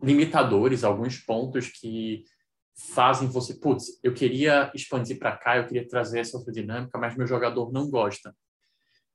[0.03, 2.25] limitadores, alguns pontos que
[2.93, 7.17] fazem você, putz, eu queria expandir para cá, eu queria trazer essa outra dinâmica, mas
[7.17, 8.35] meu jogador não gosta.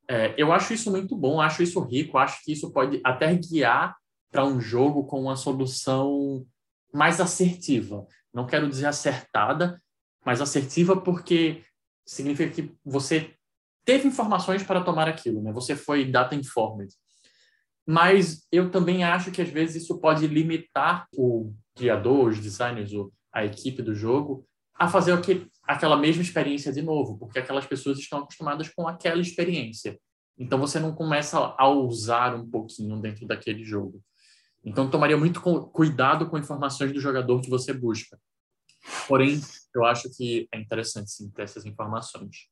[0.08, 3.96] É, eu acho isso muito bom, acho isso rico, acho que isso pode até guiar
[4.32, 6.46] para um jogo com uma solução
[6.94, 8.06] mais assertiva.
[8.34, 9.82] Não quero dizer acertada,
[10.26, 11.64] mas assertiva porque
[12.06, 13.34] significa que você
[13.86, 15.52] teve informações para tomar aquilo, né?
[15.54, 16.94] Você foi data informed.
[17.88, 22.92] Mas eu também acho que às vezes isso pode limitar o criador, os designers,
[23.34, 24.46] a equipe do jogo
[24.80, 25.14] a fazer
[25.64, 30.00] aquela mesma experiência de novo, porque aquelas pessoas estão acostumadas com aquela experiência.
[30.38, 34.02] Então você não começa a usar um pouquinho dentro daquele jogo.
[34.64, 38.20] Então, tomaria muito cuidado com informações do jogador que você busca.
[39.08, 39.42] Porém,
[39.76, 42.48] eu acho que é interessante sim ter essas informações.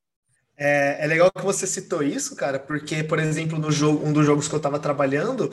[0.59, 4.25] É, é legal que você citou isso, cara, porque, por exemplo, no jogo, um dos
[4.25, 5.51] jogos que eu estava trabalhando,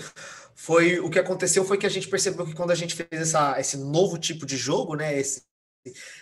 [0.54, 3.60] foi o que aconteceu foi que a gente percebeu que quando a gente fez essa,
[3.60, 5.42] esse novo tipo de jogo, né, esse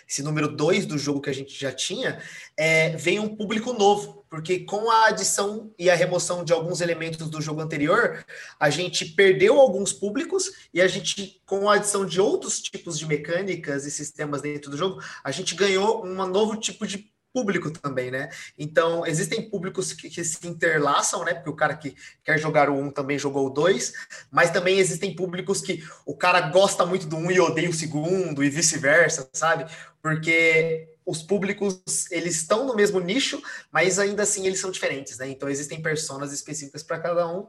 [0.07, 2.21] esse número 2 do jogo que a gente já tinha,
[2.57, 7.29] é, vem um público novo, porque com a adição e a remoção de alguns elementos
[7.29, 8.25] do jogo anterior,
[8.59, 13.05] a gente perdeu alguns públicos e a gente, com a adição de outros tipos de
[13.05, 18.11] mecânicas e sistemas dentro do jogo, a gente ganhou um novo tipo de público também,
[18.11, 18.29] né?
[18.57, 21.33] Então, existem públicos que, que, se interlaçam, né?
[21.33, 23.93] Porque o cara que quer jogar o 1 também jogou o 2,
[24.31, 28.43] mas também existem públicos que o cara gosta muito do 1 e odeia o segundo,
[28.43, 29.65] e vice-versa, sabe?
[30.01, 33.41] Porque os públicos, eles estão no mesmo nicho,
[33.71, 35.27] mas ainda assim eles são diferentes, né?
[35.27, 37.47] Então, existem personas específicas para cada um,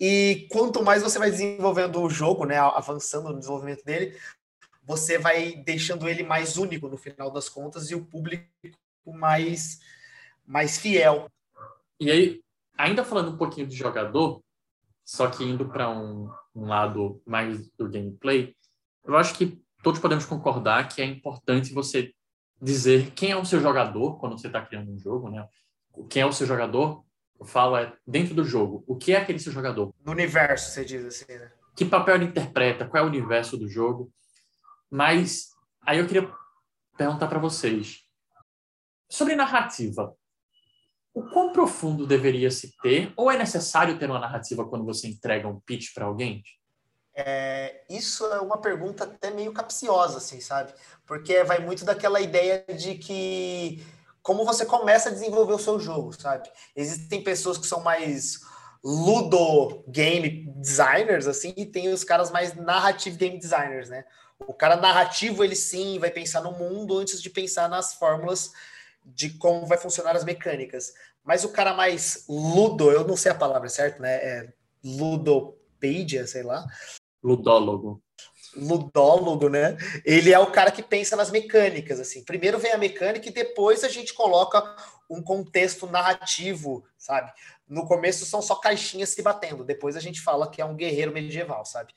[0.00, 2.58] e quanto mais você vai desenvolvendo o jogo, né?
[2.58, 4.16] Avançando no desenvolvimento dele,
[4.82, 8.44] você vai deixando ele mais único no final das contas, e o público
[9.12, 9.80] mais,
[10.46, 11.30] mais fiel.
[11.98, 12.42] E aí,
[12.76, 14.42] ainda falando um pouquinho de jogador,
[15.04, 18.54] só que indo para um, um lado mais do gameplay,
[19.04, 22.12] eu acho que todos podemos concordar que é importante você
[22.60, 25.46] dizer quem é o seu jogador quando você está criando um jogo, né?
[26.08, 27.04] Quem é o seu jogador?
[27.38, 28.82] Eu falo é dentro do jogo.
[28.86, 29.94] O que é aquele seu jogador?
[30.04, 31.52] No universo, você diz assim, né?
[31.76, 32.86] Que papel ele interpreta?
[32.86, 34.10] Qual é o universo do jogo?
[34.90, 35.50] Mas
[35.82, 36.30] aí eu queria
[36.96, 38.05] perguntar para vocês:
[39.08, 40.16] Sobre narrativa,
[41.14, 43.12] o quão profundo deveria se ter?
[43.16, 46.42] Ou é necessário ter uma narrativa quando você entrega um pitch para alguém?
[47.14, 50.74] É, isso é uma pergunta até meio capciosa, assim, sabe?
[51.06, 53.82] Porque vai muito daquela ideia de que
[54.22, 56.50] como você começa a desenvolver o seu jogo, sabe?
[56.74, 58.40] Existem pessoas que são mais
[58.84, 64.04] ludo game designers, assim, e tem os caras mais narrative game designers, né?
[64.38, 68.52] O cara narrativo, ele sim vai pensar no mundo antes de pensar nas fórmulas
[69.06, 70.92] de como vai funcionar as mecânicas.
[71.24, 74.14] Mas o cara mais ludo, eu não sei a palavra certa, né?
[74.16, 74.52] É
[74.84, 76.66] ludopedia, sei lá.
[77.22, 78.02] Ludólogo.
[78.56, 79.76] Ludólogo, né?
[80.04, 82.24] Ele é o cara que pensa nas mecânicas, assim.
[82.24, 84.62] Primeiro vem a mecânica e depois a gente coloca
[85.10, 87.32] um contexto narrativo, sabe?
[87.68, 91.12] No começo são só caixinhas se batendo, depois a gente fala que é um guerreiro
[91.12, 91.92] medieval, sabe?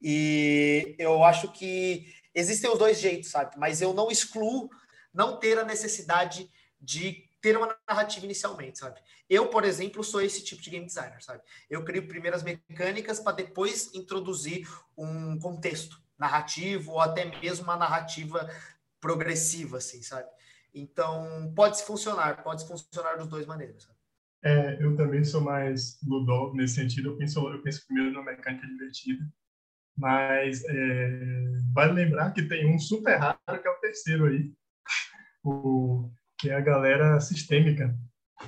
[0.00, 3.56] E eu acho que existem os dois jeitos, sabe?
[3.58, 4.70] Mas eu não excluo
[5.12, 6.50] não ter a necessidade
[6.80, 9.00] de ter uma narrativa inicialmente, sabe?
[9.28, 11.42] Eu, por exemplo, sou esse tipo de game designer, sabe?
[11.68, 18.48] Eu crio primeiras mecânicas para depois introduzir um contexto narrativo ou até mesmo uma narrativa
[19.00, 20.28] progressiva, assim, sabe?
[20.72, 23.82] Então, pode se funcionar, pode se funcionar das duas maneiras.
[23.82, 23.96] Sabe?
[24.44, 27.10] É, eu também sou mais ludol nesse sentido.
[27.10, 29.24] Eu penso, eu penso primeiro na mecânica divertida,
[29.96, 34.52] mas é, vale lembrar que tem um super raro que é o terceiro aí,
[35.44, 37.96] o, que é a galera sistêmica,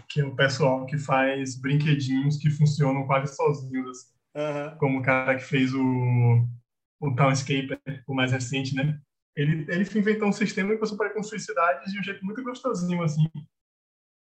[0.09, 3.99] que é o pessoal que faz brinquedinhos que funcionam quase sozinhos,
[4.35, 4.79] uhum.
[4.79, 6.47] como o cara que fez o,
[7.01, 8.99] o Townscaper, o mais recente, né?
[9.37, 13.03] Ele, ele inventou um sistema que você pode construir cidades de um jeito muito gostosinho,
[13.03, 13.29] assim.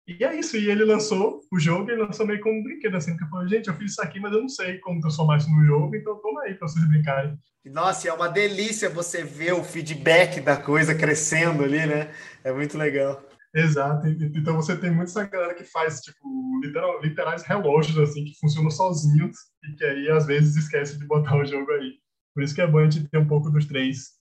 [0.06, 3.12] E é isso, e ele lançou o jogo, ele lançou meio como um brinquedo, assim,
[3.12, 5.64] porque falou, gente, eu fiz isso aqui, mas eu não sei como transformar isso no
[5.64, 7.38] jogo, então toma aí pra vocês brincarem.
[7.66, 12.12] Nossa, é uma delícia você ver o feedback da coisa crescendo ali, né?
[12.42, 13.22] É muito legal.
[13.54, 18.70] Exato, então você tem muita galera que faz, tipo, literal, literais relógios, assim, que funcionam
[18.70, 21.92] sozinhos e que aí, às vezes, esquece de botar o jogo aí.
[22.34, 24.12] Por isso que é bom a gente ter um pouco dos três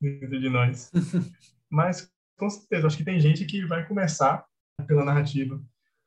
[0.00, 0.90] dentro de nós.
[1.68, 2.08] Mas,
[2.38, 4.44] com certeza, acho que tem gente que vai começar
[4.86, 5.60] pela narrativa.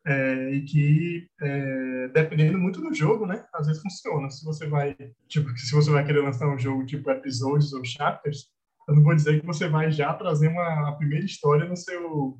[0.06, 4.30] É, e que, é, dependendo muito do jogo, né, às vezes funciona.
[4.30, 4.96] Se você vai,
[5.28, 8.50] tipo, se você vai querer lançar um jogo tipo episódios ou chapters,
[8.88, 12.40] eu não vou dizer que você vai já trazer uma a primeira história no seu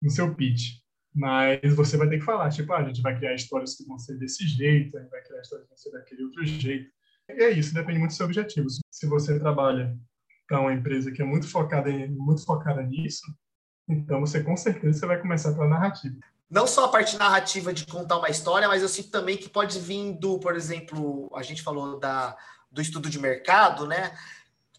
[0.00, 0.80] no seu pitch,
[1.14, 3.98] mas você vai ter que falar, tipo, ah, a gente vai criar histórias que vão
[3.98, 6.90] ser desse jeito, a gente vai criar histórias que vão ser daquele outro jeito.
[7.28, 8.66] E é isso, depende muito do seu objetivo.
[8.90, 9.96] Se você trabalha
[10.48, 13.22] para uma empresa que é muito focada em, muito focada nisso,
[13.88, 16.14] então, você com certeza você vai começar pela narrativa.
[16.50, 19.78] Não só a parte narrativa de contar uma história, mas eu sinto também que pode
[19.78, 22.36] vir do, por exemplo, a gente falou da,
[22.70, 24.12] do estudo de mercado, né?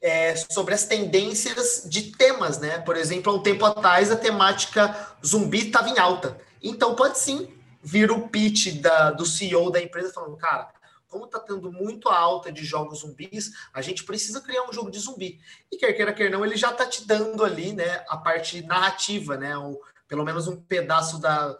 [0.01, 2.77] É, sobre as tendências de temas, né?
[2.79, 6.37] Por exemplo, há um tempo atrás a temática zumbi estava em alta.
[6.61, 7.49] Então pode sim
[7.81, 10.69] vir o pitch da, do CEO da empresa falando, cara,
[11.13, 14.97] como está tendo muito alta de jogos zumbis, a gente precisa criar um jogo de
[14.97, 15.39] zumbi.
[15.71, 19.37] E quer queira, quer não, ele já está te dando ali, né, a parte narrativa,
[19.37, 21.55] né, ou pelo menos um pedaço da,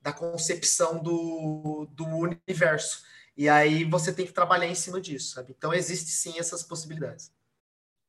[0.00, 3.02] da concepção do, do universo.
[3.36, 5.52] E aí você tem que trabalhar em cima disso, sabe?
[5.56, 7.32] Então existe sim essas possibilidades.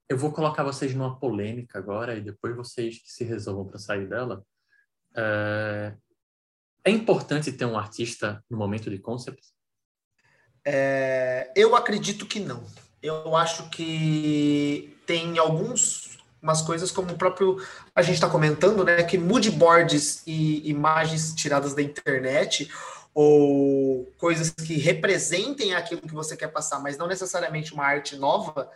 [0.08, 4.46] Eu vou colocar vocês numa polêmica agora e depois vocês se resolvam para sair dela.
[5.16, 5.96] É...
[6.84, 9.54] é importante ter um artista no momento de concept?
[10.66, 12.64] É, eu acredito que não.
[13.02, 19.02] Eu acho que tem alguns umas coisas como o próprio a gente está comentando, né,
[19.04, 22.70] que mood boards e imagens tiradas da internet
[23.14, 28.70] ou coisas que representem aquilo que você quer passar, mas não necessariamente uma arte nova,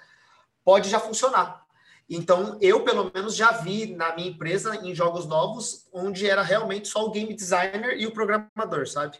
[0.63, 1.65] pode já funcionar.
[2.09, 6.87] Então, eu pelo menos já vi na minha empresa em jogos novos onde era realmente
[6.87, 9.17] só o game designer e o programador, sabe?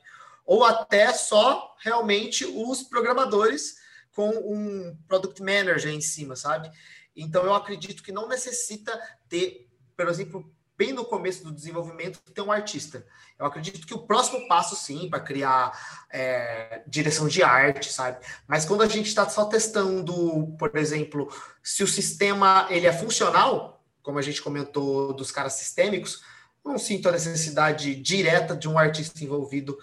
[0.48, 3.76] Ou até só realmente os programadores
[4.16, 6.72] com um product manager em cima, sabe?
[7.14, 12.42] Então eu acredito que não necessita ter, por exemplo, bem no começo do desenvolvimento, ter
[12.42, 13.06] um artista.
[13.38, 18.26] Eu acredito que o próximo passo, sim, para criar é, direção de arte, sabe?
[18.48, 21.30] Mas quando a gente está só testando, por exemplo,
[21.62, 26.24] se o sistema ele é funcional, como a gente comentou dos caras sistêmicos,
[26.64, 29.78] não sinto a necessidade direta de um artista envolvido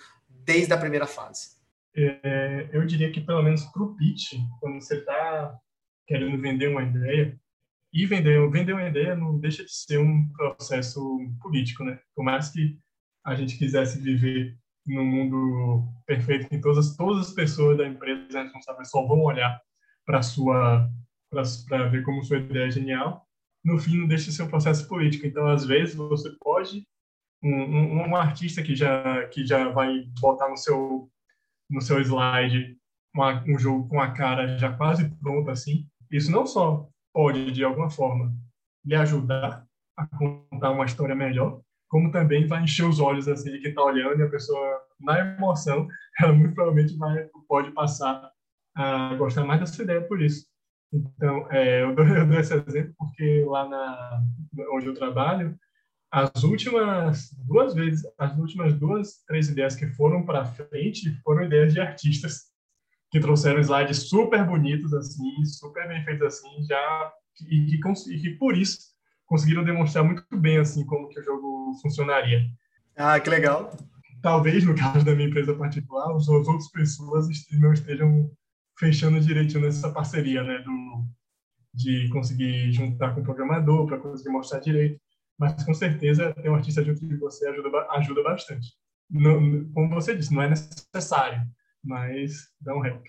[0.44, 1.56] desde a primeira fase?
[1.96, 5.56] É, eu diria que, pelo menos para o pitch, quando você está
[6.06, 7.38] querendo vender uma ideia,
[7.92, 11.00] e vender, vender uma ideia não deixa de ser um processo
[11.40, 12.00] político, né?
[12.14, 12.76] Por mais que
[13.24, 18.90] a gente quisesse viver num mundo perfeito em todas, todas as pessoas da empresa responsáveis
[18.90, 19.60] só vão olhar
[20.04, 20.90] para sua
[21.68, 23.26] para ver como sua ideia é genial,
[23.64, 25.26] no fim não deixa de ser um processo político.
[25.26, 26.86] Então, às vezes, você pode
[27.44, 31.10] um, um, um, artista que já que já vai botar no seu
[31.70, 32.76] no seu slide
[33.14, 37.62] uma, um jogo com a cara já quase pronta assim, isso não só pode de
[37.62, 38.34] alguma forma
[38.84, 39.64] lhe ajudar
[39.96, 43.82] a contar uma história melhor, como também vai encher os olhos assim de quem está
[43.82, 45.86] olhando e a pessoa na emoção
[46.20, 48.30] ela muito provavelmente vai pode passar
[48.76, 50.46] a gostar mais dessa ideia por isso.
[50.92, 54.22] Então, é, eu, dou, eu, dou, esse exemplo porque lá na,
[54.72, 55.56] onde eu trabalho,
[56.14, 61.74] as últimas duas vezes, as últimas duas, três ideias que foram para frente foram ideias
[61.74, 62.52] de artistas
[63.10, 67.12] que trouxeram slides super bonitos assim, super bem feitos assim, já
[67.50, 68.78] e que, e que por isso
[69.26, 72.48] conseguiram demonstrar muito bem assim como que o jogo funcionaria.
[72.96, 73.76] Ah, que legal.
[74.22, 78.30] Talvez no caso da minha empresa particular, as outras pessoas não estejam
[78.78, 81.04] fechando direitinho nessa parceria, né, do,
[81.74, 85.03] de conseguir juntar com o programador para conseguir mostrar direito.
[85.38, 88.68] Mas com certeza ter um artista junto de você ajuda, ajuda bastante.
[89.10, 91.42] Não, como você disse, não é necessário,
[91.82, 93.04] mas dá um help.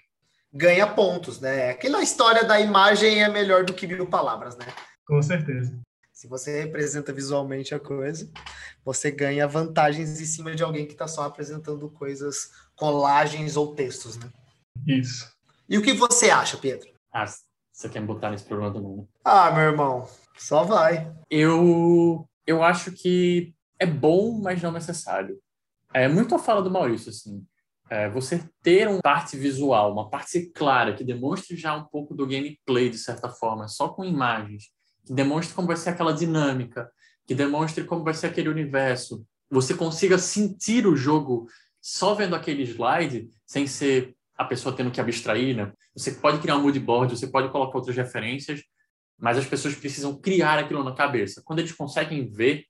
[0.53, 1.71] Ganha pontos, né?
[1.71, 4.65] Aquela história da imagem é melhor do que mil palavras, né?
[5.05, 5.77] Com certeza.
[6.13, 8.31] Se você representa visualmente a coisa,
[8.83, 14.17] você ganha vantagens em cima de alguém que está só apresentando coisas, colagens ou textos,
[14.17, 14.31] né?
[14.87, 15.29] Isso.
[15.67, 16.89] E o que você acha, Pedro?
[17.11, 17.25] Ah,
[17.71, 19.03] você quer me botar nesse problema também, né?
[19.25, 20.07] Ah, meu irmão,
[20.37, 21.11] só vai.
[21.29, 25.39] Eu, eu acho que é bom, mas não necessário.
[25.93, 27.45] É muito a fala do Maurício, assim.
[27.89, 32.25] É, você ter uma parte visual, uma parte clara, que demonstre já um pouco do
[32.25, 34.71] gameplay, de certa forma, só com imagens,
[35.05, 36.89] que demonstre como vai ser aquela dinâmica,
[37.27, 41.47] que demonstre como vai ser aquele universo, você consiga sentir o jogo
[41.79, 45.71] só vendo aquele slide, sem ser a pessoa tendo que abstrair, né?
[45.95, 48.61] Você pode criar um mood board, você pode colocar outras referências,
[49.17, 51.41] mas as pessoas precisam criar aquilo na cabeça.
[51.43, 52.65] Quando eles conseguem ver,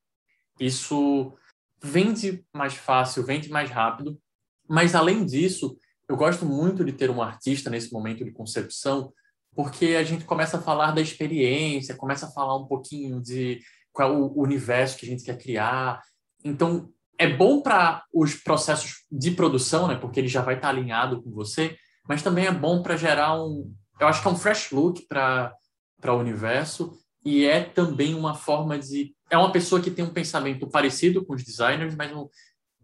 [0.60, 1.34] isso
[1.82, 4.20] vende mais fácil, vende mais rápido.
[4.68, 5.78] Mas além disso,
[6.08, 9.12] eu gosto muito de ter um artista nesse momento de concepção,
[9.56, 13.60] porque a gente começa a falar da experiência, começa a falar um pouquinho de
[13.92, 16.02] qual é o universo que a gente quer criar.
[16.44, 19.96] Então, é bom para os processos de produção, né?
[19.96, 21.78] Porque ele já vai estar tá alinhado com você,
[22.08, 25.54] mas também é bom para gerar um, eu acho que é um fresh look para
[26.00, 30.14] para o universo e é também uma forma de é uma pessoa que tem um
[30.14, 32.30] pensamento parecido com os designers, mas um,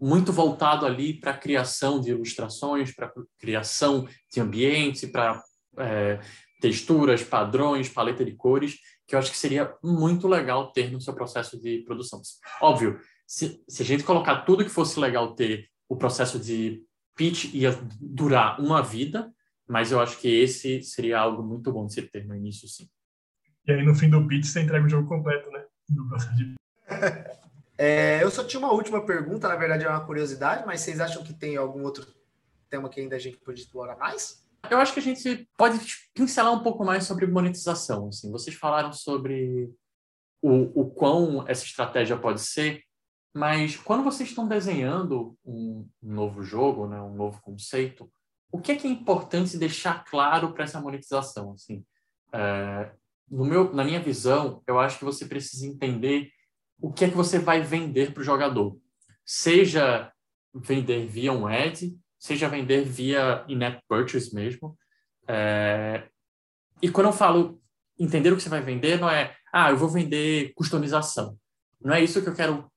[0.01, 5.39] muito voltado ali para a criação de ilustrações, para criação de ambiente, para
[5.78, 6.20] é,
[6.59, 11.14] texturas, padrões, paleta de cores, que eu acho que seria muito legal ter no seu
[11.14, 12.20] processo de produção.
[12.59, 16.84] Óbvio, se, se a gente colocar tudo que fosse legal ter, o processo de
[17.16, 19.32] pitch ia durar uma vida,
[19.68, 22.89] mas eu acho que esse seria algo muito bom de se ter no início, sim.
[23.68, 25.66] E aí, no fim do pitch, você entrega o jogo completo, né?
[26.36, 26.55] De...
[27.78, 31.24] é, eu só tinha uma última pergunta, na verdade é uma curiosidade, mas vocês acham
[31.24, 32.05] que tem algum outro
[32.70, 34.45] tema que ainda a gente pode explorar mais?
[34.70, 35.80] Eu acho que a gente pode
[36.14, 38.07] pincelar um pouco mais sobre monetização.
[38.07, 38.32] Assim.
[38.32, 39.72] Vocês falaram sobre
[40.41, 42.84] o, o quão essa estratégia pode ser,
[43.34, 48.12] mas quando vocês estão desenhando um novo jogo, né, um novo conceito,
[48.51, 51.53] o que é que é importante deixar claro para essa monetização?
[51.53, 51.86] Assim,
[52.34, 52.91] é,
[53.32, 56.30] no meu, na minha visão, eu acho que você precisa entender
[56.82, 58.78] o que é que você vai vender para o jogador.
[59.26, 60.12] Seja
[60.54, 64.78] vender via um ad, seja vender via in-app purchase mesmo.
[65.28, 66.10] É,
[66.82, 67.62] e quando eu falo
[67.98, 71.38] entender o que você vai vender, não é, ah, eu vou vender customização.
[71.80, 72.70] Não é isso que eu quero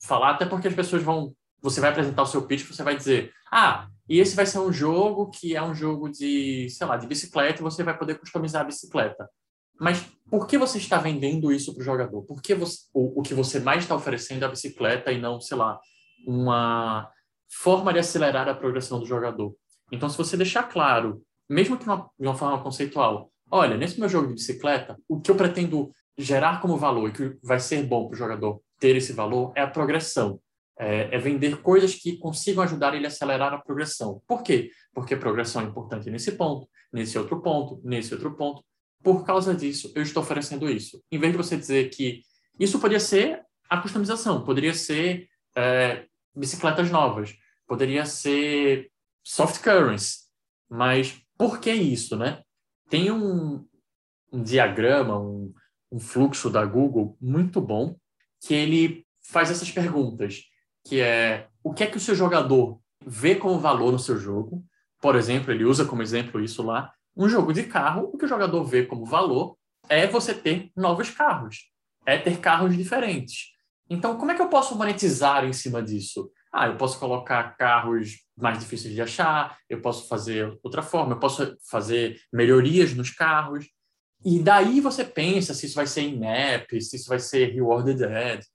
[0.00, 1.34] falar, até porque as pessoas vão.
[1.60, 4.72] Você vai apresentar o seu pitch, você vai dizer, ah, e esse vai ser um
[4.72, 8.62] jogo que é um jogo de, sei lá, de bicicleta, e você vai poder customizar
[8.62, 9.28] a bicicleta.
[9.80, 12.22] Mas por que você está vendendo isso para o jogador?
[12.22, 15.40] Por que você, o, o que você mais está oferecendo é a bicicleta e não,
[15.40, 15.78] sei lá,
[16.26, 17.10] uma
[17.50, 19.54] forma de acelerar a progressão do jogador?
[19.90, 24.08] Então, se você deixar claro, mesmo que uma, de uma forma conceitual, olha, nesse meu
[24.08, 28.08] jogo de bicicleta, o que eu pretendo gerar como valor e que vai ser bom
[28.08, 30.40] para o jogador ter esse valor é a progressão.
[30.80, 34.22] É, é, vender coisas que consigam ajudar ele a acelerar a progressão.
[34.28, 34.70] Por quê?
[34.94, 38.62] Porque progressão é importante nesse ponto, nesse outro ponto, nesse outro ponto.
[39.02, 41.02] Por causa disso, eu estou oferecendo isso.
[41.10, 42.22] Em vez de você dizer que
[42.58, 47.36] isso poderia ser a customização, poderia ser é, bicicletas novas,
[47.66, 48.90] poderia ser
[49.24, 50.20] soft currency,
[50.68, 52.42] mas por que isso, né?
[52.88, 53.66] Tem um,
[54.32, 55.52] um diagrama, um,
[55.92, 57.96] um fluxo da Google muito bom
[58.40, 60.44] que ele faz essas perguntas,
[60.84, 64.64] que é o que é que o seu jogador vê como valor no seu jogo?
[65.00, 68.28] Por exemplo, ele usa como exemplo isso lá, um jogo de carro, o que o
[68.28, 69.56] jogador vê como valor
[69.88, 71.68] é você ter novos carros,
[72.06, 73.48] é ter carros diferentes.
[73.90, 76.30] Então, como é que eu posso monetizar em cima disso?
[76.52, 81.18] Ah, eu posso colocar carros mais difíceis de achar, eu posso fazer outra forma, eu
[81.18, 83.66] posso fazer melhorias nos carros.
[84.24, 88.46] E daí você pensa se isso vai ser in-app, se isso vai ser rewarded ad.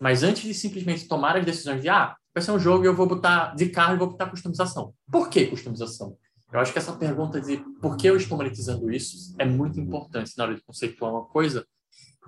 [0.00, 2.94] Mas antes de simplesmente tomar as decisões de, ah, vai ser um jogo e eu
[2.94, 4.94] vou botar de carro e vou botar customização.
[5.10, 6.16] Por que customização?
[6.54, 10.32] Eu acho que essa pergunta de por que eu estou monetizando isso é muito importante
[10.38, 11.66] na hora de conceituar uma coisa.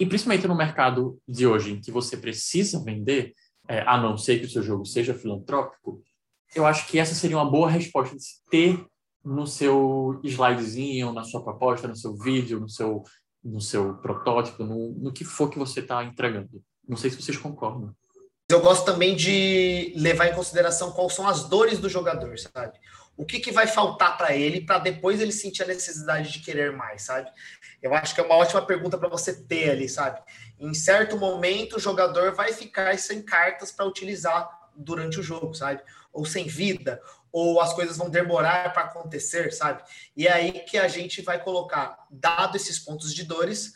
[0.00, 3.32] E principalmente no mercado de hoje, em que você precisa vender,
[3.68, 6.02] é, a não ser que o seu jogo seja filantrópico,
[6.56, 8.84] eu acho que essa seria uma boa resposta de se ter
[9.24, 13.04] no seu slidezinho, na sua proposta, no seu vídeo, no seu,
[13.44, 16.60] no seu protótipo, no, no que for que você está entregando.
[16.88, 17.94] Não sei se vocês concordam.
[18.48, 22.78] Eu gosto também de levar em consideração quais são as dores do jogador, sabe?
[23.16, 26.72] O que, que vai faltar para ele para depois ele sentir a necessidade de querer
[26.72, 27.30] mais, sabe?
[27.82, 30.20] Eu acho que é uma ótima pergunta para você ter ali, sabe?
[30.58, 35.82] Em certo momento, o jogador vai ficar sem cartas para utilizar durante o jogo, sabe?
[36.12, 37.00] Ou sem vida,
[37.32, 39.82] ou as coisas vão demorar para acontecer, sabe?
[40.16, 43.74] E é aí que a gente vai colocar, dado esses pontos de dores,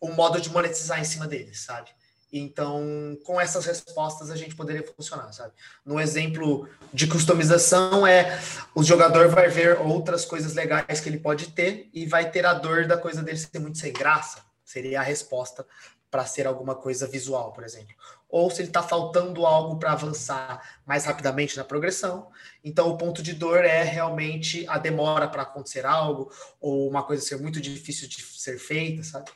[0.00, 1.90] o modo de monetizar em cima deles, sabe?
[2.36, 5.52] Então, com essas respostas, a gente poderia funcionar, sabe?
[5.86, 8.40] No exemplo de customização, é
[8.74, 12.52] o jogador vai ver outras coisas legais que ele pode ter e vai ter a
[12.52, 14.42] dor da coisa dele ser muito sem graça.
[14.64, 15.64] Seria a resposta
[16.10, 17.94] para ser alguma coisa visual, por exemplo.
[18.28, 22.32] Ou se ele está faltando algo para avançar mais rapidamente na progressão.
[22.64, 27.22] Então, o ponto de dor é realmente a demora para acontecer algo, ou uma coisa
[27.24, 29.30] ser muito difícil de ser feita, sabe?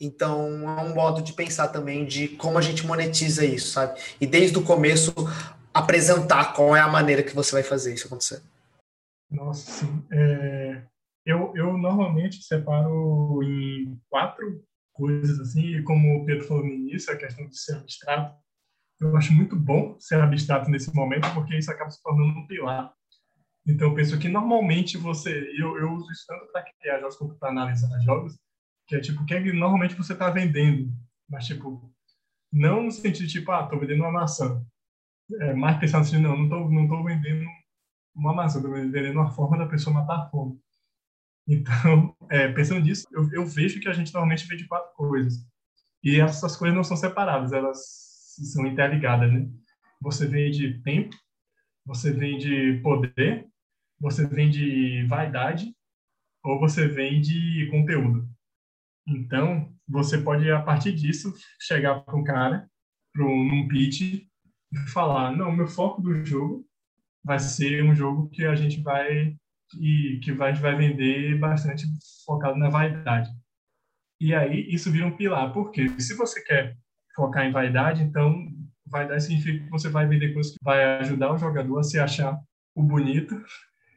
[0.00, 3.98] Então, é um modo de pensar também de como a gente monetiza isso, sabe?
[4.20, 5.12] E desde o começo,
[5.72, 8.42] apresentar qual é a maneira que você vai fazer isso acontecer.
[9.30, 10.06] Nossa, sim.
[10.12, 10.82] É,
[11.24, 17.12] eu, eu normalmente separo em quatro coisas, assim, e como o Pedro falou no início,
[17.12, 18.36] a questão de ser abstrato,
[19.00, 22.92] eu acho muito bom ser abstrato nesse momento, porque isso acaba se tornando um pilar.
[23.66, 27.34] Então, eu penso que normalmente você, eu, eu uso isso tanto para criar jogos como
[27.34, 28.38] para analisar jogos,
[28.86, 30.92] que é tipo, o que, é que normalmente você está vendendo,
[31.28, 31.92] mas tipo,
[32.52, 34.64] não no sentido de tipo, ah, estou vendendo uma maçã.
[35.40, 37.44] É, mais pensando assim, não, não estou não tô vendendo
[38.14, 40.58] uma maçã, estou vendendo uma forma da pessoa matar a fome.
[41.48, 45.34] Então, é, pensando nisso, eu, eu, vejo que a gente normalmente vende quatro coisas.
[46.02, 47.78] E essas coisas não são separadas, elas
[48.52, 49.48] são interligadas, né?
[50.00, 51.16] Você vende tempo,
[51.84, 53.46] você vende poder,
[53.98, 55.74] você vende vaidade,
[56.44, 58.28] ou você vende conteúdo.
[59.06, 62.68] Então, você pode, a partir disso, chegar para um cara,
[63.12, 64.26] para um pitch,
[64.72, 66.64] e falar: não, meu foco do jogo
[67.24, 69.36] vai ser um jogo que a gente vai
[69.80, 71.86] e que vai, vai vender bastante
[72.24, 73.30] focado na vaidade.
[74.20, 76.76] E aí isso vira um pilar, porque se você quer
[77.14, 78.46] focar em vaidade, então
[78.86, 82.38] vaidade significa que você vai vender coisas que vai ajudar o jogador a se achar
[82.74, 83.42] o bonito.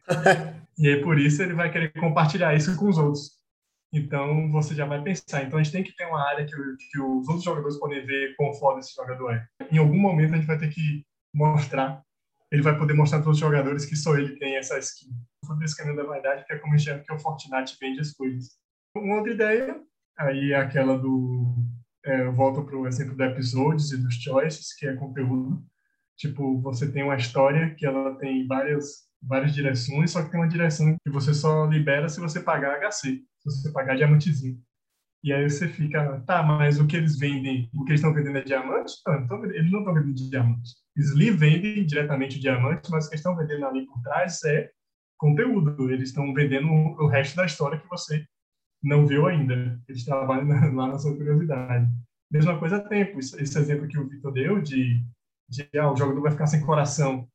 [0.78, 3.39] e aí por isso ele vai querer compartilhar isso com os outros.
[3.92, 5.44] Então, você já vai pensar.
[5.44, 8.36] Então, a gente tem que ter uma área que, que os outros jogadores podem ver
[8.36, 9.48] quão foda esse jogador é.
[9.72, 12.04] Em algum momento, a gente vai ter que mostrar.
[12.52, 15.10] Ele vai poder mostrar para os jogadores que só ele tem essa skin.
[15.46, 18.12] Foi esse caminho da vaidade, que é como a gente que o Fortnite vende as
[18.14, 18.58] coisas.
[18.96, 19.82] Uma outra ideia,
[20.18, 21.56] aí é aquela do...
[22.06, 25.64] É, eu volto para o exemplo do episodes e dos choices, que é conteúdo.
[26.18, 30.48] Tipo, você tem uma história que ela tem várias várias direções, só que tem uma
[30.48, 34.62] direção que você só libera se você pagar HC se você pagar diamantezinho.
[35.22, 38.38] E aí você fica, tá, mas o que eles vendem, o que eles estão vendendo
[38.38, 38.94] é diamante?
[39.06, 40.72] Não, então, eles não estão vendendo diamante.
[40.96, 44.70] Eles lhe vendem diretamente diamante, mas o que eles estão vendendo ali por trás é
[45.18, 45.92] conteúdo.
[45.92, 48.26] Eles estão vendendo o resto da história que você
[48.82, 49.78] não viu ainda.
[49.90, 51.92] Eles trabalham lá na sua curiosidade.
[52.32, 53.20] Mesma coisa tempo.
[53.20, 55.04] Esse exemplo que o Vitor deu de,
[55.50, 57.28] de ah, o jogador vai ficar sem coração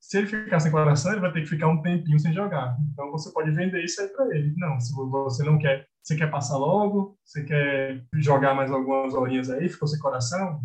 [0.00, 2.76] se ele ficar sem coração, ele vai ter que ficar um tempinho sem jogar.
[2.92, 4.54] Então você pode vender isso aí para ele.
[4.56, 9.50] Não, se você não quer, você quer passar logo, você quer jogar mais algumas horinhas
[9.50, 10.60] aí, ficou sem coração,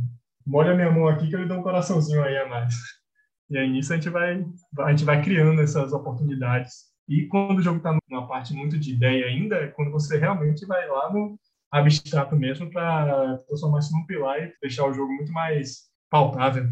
[0.45, 2.73] molha minha mão aqui que eu lhe dou um coraçãozinho aí a mais.
[3.49, 4.43] E aí nisso a gente vai,
[4.79, 6.86] a gente vai criando essas oportunidades.
[7.07, 10.65] E quando o jogo está numa parte muito de ideia ainda, é quando você realmente
[10.65, 11.38] vai lá no
[11.69, 16.67] abstrato mesmo para transformar isso num pilar e deixar o jogo muito mais palpável.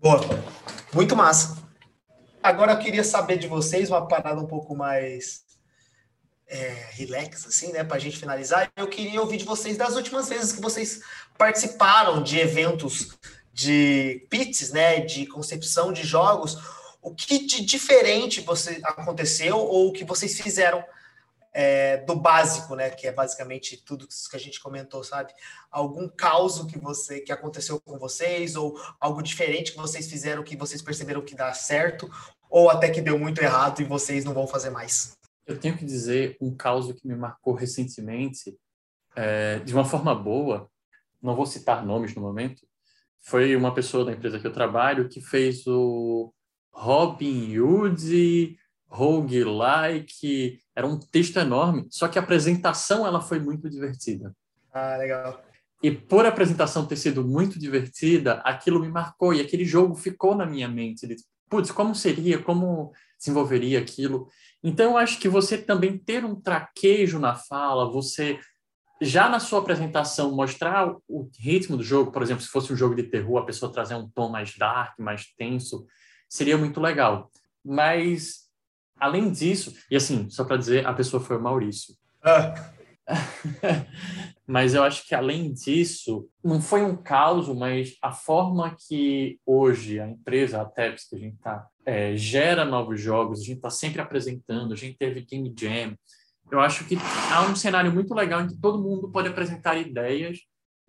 [0.00, 0.18] Boa,
[0.92, 1.63] muito massa.
[2.44, 5.44] Agora eu queria saber de vocês uma parada um pouco mais
[6.46, 8.70] é, relax, assim, né, para a gente finalizar.
[8.76, 11.00] Eu queria ouvir de vocês das últimas vezes que vocês
[11.38, 13.16] participaram de eventos
[13.50, 16.58] de pits, né, de concepção de jogos.
[17.00, 20.84] O que de diferente você aconteceu ou o que vocês fizeram
[21.54, 22.90] é, do básico, né?
[22.90, 25.32] Que é basicamente tudo que a gente comentou, sabe?
[25.70, 30.56] Algum caos que você que aconteceu com vocês, ou algo diferente que vocês fizeram que
[30.56, 32.10] vocês perceberam que dá certo,
[32.54, 35.18] ou até que deu muito errado e vocês não vão fazer mais.
[35.44, 38.56] Eu tenho que dizer um caos que me marcou recentemente,
[39.16, 40.70] é, de uma forma boa,
[41.20, 42.64] não vou citar nomes no momento,
[43.20, 46.32] foi uma pessoa da empresa que eu trabalho que fez o
[46.72, 54.32] Robin Hood roguelike, era um texto enorme, só que a apresentação ela foi muito divertida.
[54.72, 55.42] Ah, legal.
[55.82, 60.36] E por a apresentação ter sido muito divertida, aquilo me marcou e aquele jogo ficou
[60.36, 61.04] na minha mente.
[61.48, 64.28] Putz, como seria, como desenvolveria aquilo?
[64.62, 68.38] Então, eu acho que você também ter um traquejo na fala, você
[69.00, 72.94] já na sua apresentação mostrar o ritmo do jogo, por exemplo, se fosse um jogo
[72.94, 75.86] de terror, a pessoa trazer um tom mais dark, mais tenso,
[76.28, 77.30] seria muito legal.
[77.64, 78.44] Mas
[78.98, 81.94] Além disso, e assim, só para dizer, a pessoa foi o Maurício.
[82.22, 82.54] Ah.
[84.46, 90.00] mas eu acho que além disso, não foi um caos, mas a forma que hoje
[90.00, 93.70] a empresa, a TEPS, que a gente está, é, gera novos jogos, a gente está
[93.70, 95.96] sempre apresentando, a gente teve Game Jam.
[96.50, 96.96] Eu acho que
[97.32, 100.38] há um cenário muito legal em que todo mundo pode apresentar ideias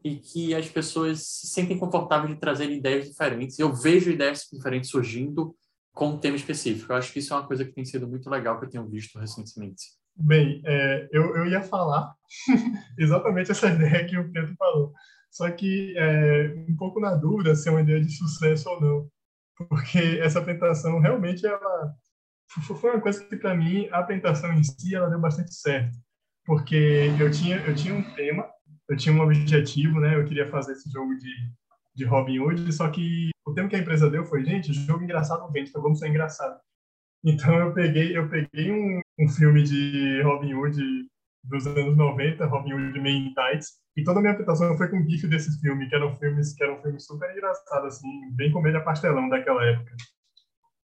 [0.03, 3.57] e que as pessoas se sentem confortáveis de trazer ideias diferentes.
[3.57, 5.55] Eu vejo ideias diferentes surgindo
[5.93, 6.91] com um tema específico.
[6.91, 8.87] Eu acho que isso é uma coisa que tem sido muito legal que eu tenho
[8.87, 9.83] visto recentemente.
[10.17, 12.13] Bem, é, eu, eu ia falar
[12.97, 14.93] exatamente essa ideia que o Pedro falou,
[15.29, 19.09] só que é, um pouco na dúvida se é uma ideia de sucesso ou não,
[19.57, 21.93] porque essa apresentação realmente ela
[22.79, 25.97] foi uma coisa que para mim a apresentação em si ela deu bastante certo,
[26.45, 28.47] porque eu tinha eu tinha um tema,
[28.87, 30.15] eu tinha um objetivo, né?
[30.15, 31.31] Eu queria fazer esse jogo de
[31.95, 35.49] de Robin Hood, só que o tempo que a empresa deu foi, gente, jogo engraçado
[35.51, 36.59] vende, então vamos ser engraçado.
[37.25, 40.79] Então eu peguei, eu peguei um, um filme de Robin Hood
[41.43, 45.03] dos anos 90, Robin Hood Men in Tights, e toda a minha apresentação foi com
[45.09, 49.27] gif desse filme, que eram filmes que eram filmes super engraçados, assim, bem comédia pastelão
[49.27, 49.91] daquela época.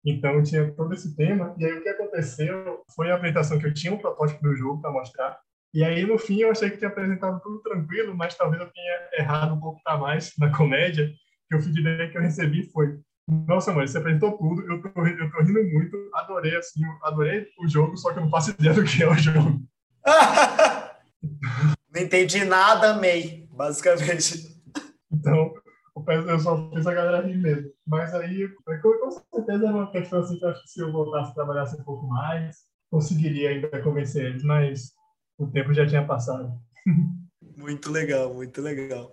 [0.05, 3.75] Então tinha todo esse tema, e aí o que aconteceu foi a apresentação que eu
[3.75, 5.39] tinha um protótipo do jogo para mostrar,
[5.75, 9.09] e aí, no fim, eu achei que tinha apresentado tudo tranquilo, mas talvez eu tenha
[9.19, 11.13] errado um pouco mais na comédia,
[11.49, 12.99] que o feedback que eu recebi foi
[13.47, 17.69] nossa, mãe, você apresentou tudo, eu tô, eu tô rindo muito, adorei, assim, adorei o
[17.69, 19.61] jogo, só que eu não faço ideia do que é o jogo.
[21.93, 24.57] não entendi nada, amei, basicamente.
[25.13, 25.53] Então,
[26.27, 27.71] eu só fiz a galera rir mesmo.
[27.87, 31.31] Mas aí, com certeza é uma questão assim que eu acho que se eu voltasse
[31.33, 32.57] a trabalhar um pouco mais,
[32.91, 34.93] conseguiria ainda convencer eles, mas
[35.37, 36.51] o tempo já tinha passado.
[37.57, 39.11] Muito legal, muito legal.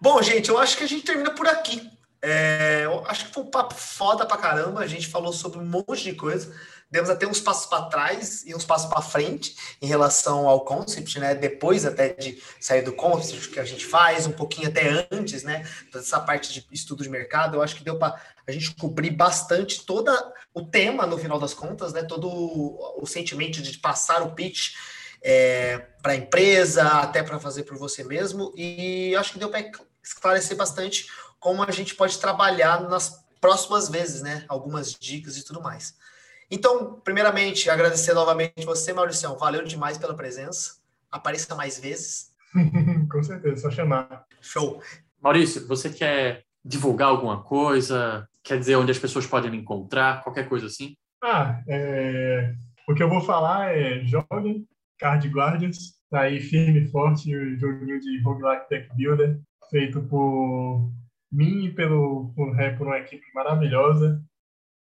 [0.00, 1.90] Bom, gente, eu acho que a gente termina por aqui.
[2.20, 4.80] É, acho que foi um papo foda pra caramba.
[4.80, 6.52] A gente falou sobre um monte de coisa.
[6.90, 11.18] Demos até uns passos para trás e uns passos para frente em relação ao concept,
[11.20, 11.34] né?
[11.34, 15.68] Depois até de sair do concept que a gente faz, um pouquinho até antes, né?
[15.92, 19.10] Toda essa parte de estudo de mercado, eu acho que deu para a gente cobrir
[19.10, 20.10] bastante todo
[20.54, 22.02] o tema no final das contas, né?
[22.02, 24.74] Todo o, o sentimento de passar o pitch
[25.22, 28.52] é, para a empresa, até para fazer por você mesmo.
[28.56, 29.70] E acho que deu para
[30.02, 31.06] esclarecer bastante
[31.40, 34.44] como a gente pode trabalhar nas próximas vezes, né?
[34.48, 35.96] Algumas dicas e tudo mais.
[36.50, 39.36] Então, primeiramente, agradecer novamente você, Maurício.
[39.36, 40.76] Valeu demais pela presença.
[41.10, 42.32] Apareça mais vezes.
[43.10, 44.24] Com certeza, só chamar.
[44.40, 44.82] Show.
[45.20, 48.28] Maurício, você quer divulgar alguma coisa?
[48.42, 50.22] Quer dizer onde as pessoas podem me encontrar?
[50.22, 50.96] Qualquer coisa assim?
[51.22, 52.54] Ah, é...
[52.88, 54.66] o que eu vou falar é joguem,
[54.98, 59.38] Card Guardians, tá aí firme e forte, o joguinho de roguelike tech builder,
[59.70, 60.90] feito por
[61.30, 64.22] mim e pelo, por, é, por uma equipe maravilhosa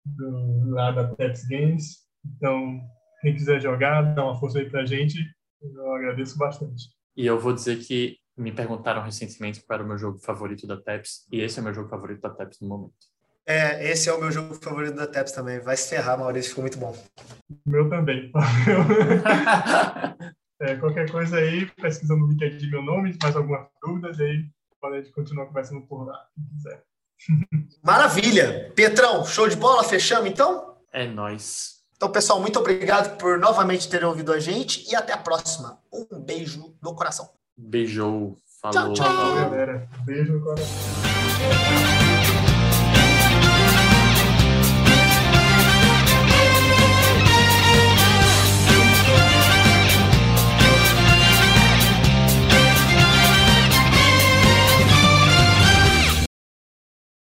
[0.04, 1.98] do, lá da Teps Games.
[2.36, 2.80] Então,
[3.20, 5.18] quem quiser jogar, dá uma força aí pra gente,
[5.62, 6.84] eu agradeço bastante.
[7.16, 10.80] E eu vou dizer que me perguntaram recentemente qual era o meu jogo favorito da
[10.80, 12.94] Teps, e esse é o meu jogo favorito da Teps no momento.
[13.46, 15.58] É, esse é o meu jogo favorito da TEPS também.
[15.58, 16.96] Vai se ferrar, Maurício, ficou muito bom.
[17.66, 18.30] Meu também.
[20.62, 24.44] é, qualquer coisa aí, pesquisa no LinkedIn meu nome, mais algumas dúvidas, aí
[24.80, 26.84] pode continuar conversando por lá, quem quiser.
[27.82, 28.72] Maravilha!
[28.74, 29.84] Petrão, show de bola?
[29.84, 30.76] Fechamos então?
[30.92, 31.80] É nós.
[31.96, 35.78] Então, pessoal, muito obrigado por novamente terem ouvido a gente e até a próxima.
[35.92, 37.28] Um beijo no coração.
[37.56, 38.38] Beijou.
[38.62, 38.94] Falou.
[38.94, 39.16] Tchau, tchau.
[39.16, 39.88] Falou, galera.
[40.04, 42.09] Beijo no coração.